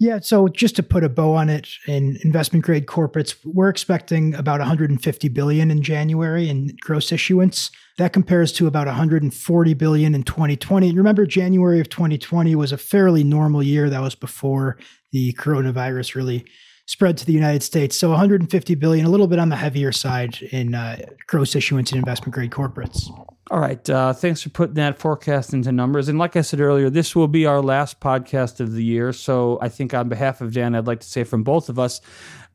Yeah, 0.01 0.19
so 0.21 0.47
just 0.47 0.77
to 0.77 0.83
put 0.83 1.03
a 1.03 1.09
bow 1.09 1.33
on 1.33 1.49
it, 1.49 1.67
in 1.85 2.17
investment 2.23 2.63
grade 2.63 2.85
corporates, 2.85 3.35
we're 3.43 3.67
expecting 3.67 4.33
about 4.33 4.59
150 4.59 5.27
billion 5.27 5.69
in 5.69 5.81
January 5.81 6.47
in 6.47 6.77
gross 6.79 7.11
issuance. 7.11 7.69
That 7.97 8.13
compares 8.13 8.53
to 8.53 8.67
about 8.67 8.87
140 8.87 9.73
billion 9.73 10.15
in 10.15 10.23
2020. 10.23 10.93
Remember, 10.93 11.25
January 11.25 11.81
of 11.81 11.89
2020 11.89 12.55
was 12.55 12.71
a 12.71 12.77
fairly 12.77 13.25
normal 13.25 13.61
year. 13.61 13.89
That 13.89 14.01
was 14.01 14.15
before 14.15 14.77
the 15.11 15.33
coronavirus 15.33 16.15
really 16.15 16.45
spread 16.89 17.15
to 17.15 17.23
the 17.23 17.31
United 17.31 17.61
States. 17.61 17.95
So 17.95 18.09
150 18.09 18.73
billion, 18.73 19.05
a 19.05 19.09
little 19.09 19.27
bit 19.27 19.37
on 19.37 19.49
the 19.49 19.55
heavier 19.55 19.91
side 19.91 20.41
in 20.41 20.73
uh, 20.73 20.97
gross 21.27 21.55
issuance 21.55 21.91
in 21.91 21.99
investment 21.99 22.33
grade 22.33 22.49
corporates. 22.49 23.11
All 23.51 23.59
right. 23.59 23.87
Uh, 23.87 24.11
thanks 24.11 24.41
for 24.41 24.49
putting 24.49 24.73
that 24.73 24.97
forecast 24.97 25.53
into 25.53 25.71
numbers. 25.71 26.09
And 26.09 26.17
like 26.17 26.35
I 26.35 26.41
said 26.41 26.59
earlier, 26.59 26.89
this 26.89 27.15
will 27.15 27.27
be 27.27 27.45
our 27.45 27.61
last 27.61 27.99
podcast 27.99 28.59
of 28.59 28.73
the 28.73 28.83
year. 28.83 29.13
So 29.13 29.59
I 29.61 29.69
think 29.69 29.93
on 29.93 30.09
behalf 30.09 30.41
of 30.41 30.51
Dan, 30.51 30.73
I'd 30.73 30.87
like 30.87 31.01
to 31.01 31.07
say 31.07 31.23
from 31.23 31.43
both 31.43 31.69
of 31.69 31.77
us, 31.77 32.01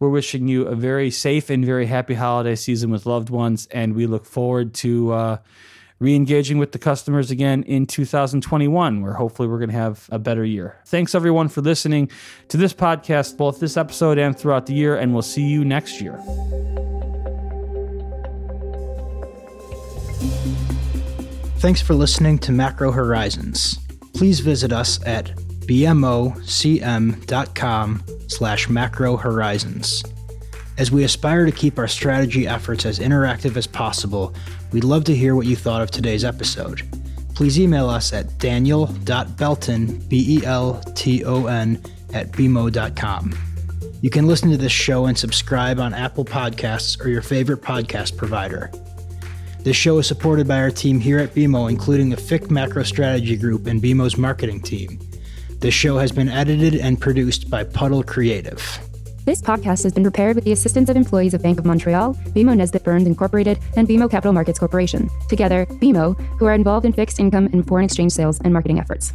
we're 0.00 0.08
wishing 0.08 0.48
you 0.48 0.66
a 0.66 0.74
very 0.74 1.12
safe 1.12 1.48
and 1.48 1.64
very 1.64 1.86
happy 1.86 2.14
holiday 2.14 2.56
season 2.56 2.90
with 2.90 3.06
loved 3.06 3.30
ones. 3.30 3.68
And 3.70 3.94
we 3.94 4.08
look 4.08 4.26
forward 4.26 4.74
to 4.74 5.12
uh, 5.12 5.36
re 6.04 6.14
engaging 6.14 6.58
with 6.58 6.72
the 6.72 6.78
customers 6.78 7.30
again 7.30 7.62
in 7.62 7.86
2021, 7.86 9.00
where 9.00 9.14
hopefully 9.14 9.48
we're 9.48 9.58
going 9.58 9.70
to 9.70 9.76
have 9.76 10.06
a 10.12 10.18
better 10.18 10.44
year. 10.44 10.76
Thanks 10.84 11.14
everyone 11.14 11.48
for 11.48 11.62
listening 11.62 12.10
to 12.48 12.56
this 12.58 12.74
podcast, 12.74 13.36
both 13.36 13.58
this 13.58 13.76
episode 13.76 14.18
and 14.18 14.38
throughout 14.38 14.66
the 14.66 14.74
year. 14.74 14.96
And 14.96 15.12
we'll 15.12 15.22
see 15.22 15.42
you 15.42 15.64
next 15.64 16.00
year. 16.00 16.20
Thanks 21.58 21.80
for 21.80 21.94
listening 21.94 22.38
to 22.40 22.52
Macro 22.52 22.92
Horizons. 22.92 23.78
Please 24.12 24.40
visit 24.40 24.70
us 24.72 25.02
at 25.06 25.34
bmocm.com 25.66 26.34
slash 28.28 28.68
macro 28.68 29.16
horizons. 29.16 30.04
As 30.76 30.90
we 30.90 31.04
aspire 31.04 31.46
to 31.46 31.52
keep 31.52 31.78
our 31.78 31.86
strategy 31.86 32.48
efforts 32.48 32.84
as 32.84 32.98
interactive 32.98 33.56
as 33.56 33.66
possible, 33.66 34.34
we'd 34.72 34.82
love 34.82 35.04
to 35.04 35.14
hear 35.14 35.36
what 35.36 35.46
you 35.46 35.54
thought 35.54 35.82
of 35.82 35.90
today's 35.90 36.24
episode. 36.24 36.82
Please 37.34 37.60
email 37.60 37.88
us 37.88 38.12
at 38.12 38.38
daniel.belton, 38.38 39.98
B-E-L-T-O-N, 40.08 41.82
at 42.12 42.32
bmo.com. 42.32 43.38
You 44.02 44.10
can 44.10 44.26
listen 44.26 44.50
to 44.50 44.56
this 44.56 44.72
show 44.72 45.06
and 45.06 45.16
subscribe 45.16 45.78
on 45.78 45.94
Apple 45.94 46.24
Podcasts 46.24 47.00
or 47.02 47.08
your 47.08 47.22
favorite 47.22 47.62
podcast 47.62 48.16
provider. 48.16 48.70
This 49.60 49.76
show 49.76 49.98
is 49.98 50.06
supported 50.06 50.46
by 50.46 50.58
our 50.58 50.70
team 50.70 51.00
here 51.00 51.18
at 51.18 51.34
BMO, 51.34 51.70
including 51.70 52.10
the 52.10 52.16
FIC 52.16 52.50
Macro 52.50 52.82
Strategy 52.82 53.36
Group 53.36 53.66
and 53.66 53.80
BMO's 53.80 54.18
marketing 54.18 54.60
team. 54.60 54.98
This 55.60 55.72
show 55.72 55.98
has 55.98 56.12
been 56.12 56.28
edited 56.28 56.74
and 56.74 57.00
produced 57.00 57.48
by 57.48 57.64
Puddle 57.64 58.02
Creative. 58.02 58.60
This 59.24 59.40
podcast 59.40 59.84
has 59.84 59.92
been 59.94 60.02
prepared 60.02 60.34
with 60.34 60.44
the 60.44 60.52
assistance 60.52 60.90
of 60.90 60.98
employees 60.98 61.32
of 61.32 61.42
Bank 61.42 61.58
of 61.58 61.64
Montreal, 61.64 62.12
BMO 62.12 62.54
Nesbitt 62.54 62.84
Burns 62.84 63.06
Incorporated, 63.06 63.58
and 63.74 63.88
BMO 63.88 64.10
Capital 64.10 64.34
Markets 64.34 64.58
Corporation. 64.58 65.08
Together, 65.30 65.64
BMO, 65.64 66.14
who 66.38 66.44
are 66.44 66.52
involved 66.52 66.84
in 66.84 66.92
fixed 66.92 67.18
income 67.18 67.48
and 67.54 67.66
foreign 67.66 67.86
exchange 67.86 68.12
sales 68.12 68.38
and 68.40 68.52
marketing 68.52 68.78
efforts. 68.78 69.14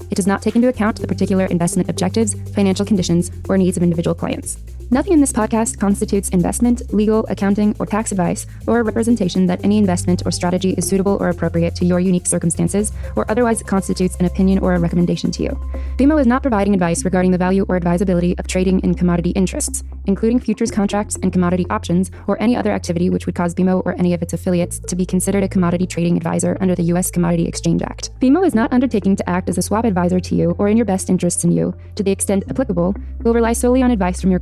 It 0.11 0.15
does 0.15 0.27
not 0.27 0.41
take 0.41 0.57
into 0.57 0.67
account 0.67 0.99
the 0.99 1.07
particular 1.07 1.45
investment 1.45 1.89
objectives, 1.89 2.35
financial 2.51 2.85
conditions, 2.85 3.31
or 3.47 3.57
needs 3.57 3.77
of 3.77 3.83
individual 3.83 4.13
clients. 4.13 4.57
Nothing 4.93 5.13
in 5.13 5.21
this 5.21 5.31
podcast 5.31 5.79
constitutes 5.79 6.27
investment, 6.31 6.93
legal, 6.93 7.25
accounting, 7.29 7.73
or 7.79 7.85
tax 7.85 8.11
advice, 8.11 8.45
or 8.67 8.81
a 8.81 8.83
representation 8.83 9.45
that 9.45 9.63
any 9.63 9.77
investment 9.77 10.23
or 10.25 10.31
strategy 10.31 10.71
is 10.71 10.85
suitable 10.85 11.15
or 11.21 11.29
appropriate 11.29 11.75
to 11.75 11.85
your 11.85 12.01
unique 12.01 12.27
circumstances, 12.27 12.91
or 13.15 13.25
otherwise 13.31 13.63
constitutes 13.63 14.17
an 14.17 14.25
opinion 14.25 14.59
or 14.59 14.73
a 14.73 14.79
recommendation 14.79 15.31
to 15.31 15.43
you. 15.43 15.51
BMO 15.95 16.19
is 16.19 16.27
not 16.27 16.41
providing 16.41 16.73
advice 16.73 17.05
regarding 17.05 17.31
the 17.31 17.37
value 17.37 17.65
or 17.69 17.77
advisability 17.77 18.37
of 18.37 18.47
trading 18.47 18.81
in 18.81 18.93
commodity 18.93 19.29
interests, 19.29 19.81
including 20.07 20.41
futures 20.41 20.71
contracts 20.71 21.15
and 21.23 21.31
commodity 21.31 21.65
options, 21.69 22.11
or 22.27 22.37
any 22.41 22.57
other 22.57 22.73
activity 22.73 23.09
which 23.09 23.25
would 23.25 23.35
cause 23.35 23.55
BMO 23.55 23.81
or 23.85 23.97
any 23.97 24.13
of 24.13 24.21
its 24.21 24.33
affiliates 24.33 24.79
to 24.79 24.97
be 24.97 25.05
considered 25.05 25.45
a 25.45 25.47
commodity 25.47 25.87
trading 25.87 26.17
advisor 26.17 26.57
under 26.59 26.75
the 26.75 26.83
U.S. 26.91 27.09
Commodity 27.09 27.47
Exchange 27.47 27.81
Act. 27.81 28.09
BMO 28.19 28.45
is 28.45 28.53
not 28.53 28.73
undertaking 28.73 29.15
to 29.15 29.29
act 29.29 29.47
as 29.47 29.57
a 29.57 29.61
swap 29.61 29.85
advisor 29.85 30.19
to 30.19 30.35
you 30.35 30.53
or 30.59 30.67
in 30.67 30.75
your 30.75 30.85
best 30.85 31.09
interests 31.09 31.45
in 31.45 31.53
you. 31.53 31.73
To 31.95 32.03
the 32.03 32.11
extent 32.11 32.43
applicable, 32.49 32.93
will 33.23 33.33
rely 33.33 33.53
solely 33.53 33.81
on 33.83 33.91
advice 33.91 34.19
from 34.19 34.31
your 34.31 34.41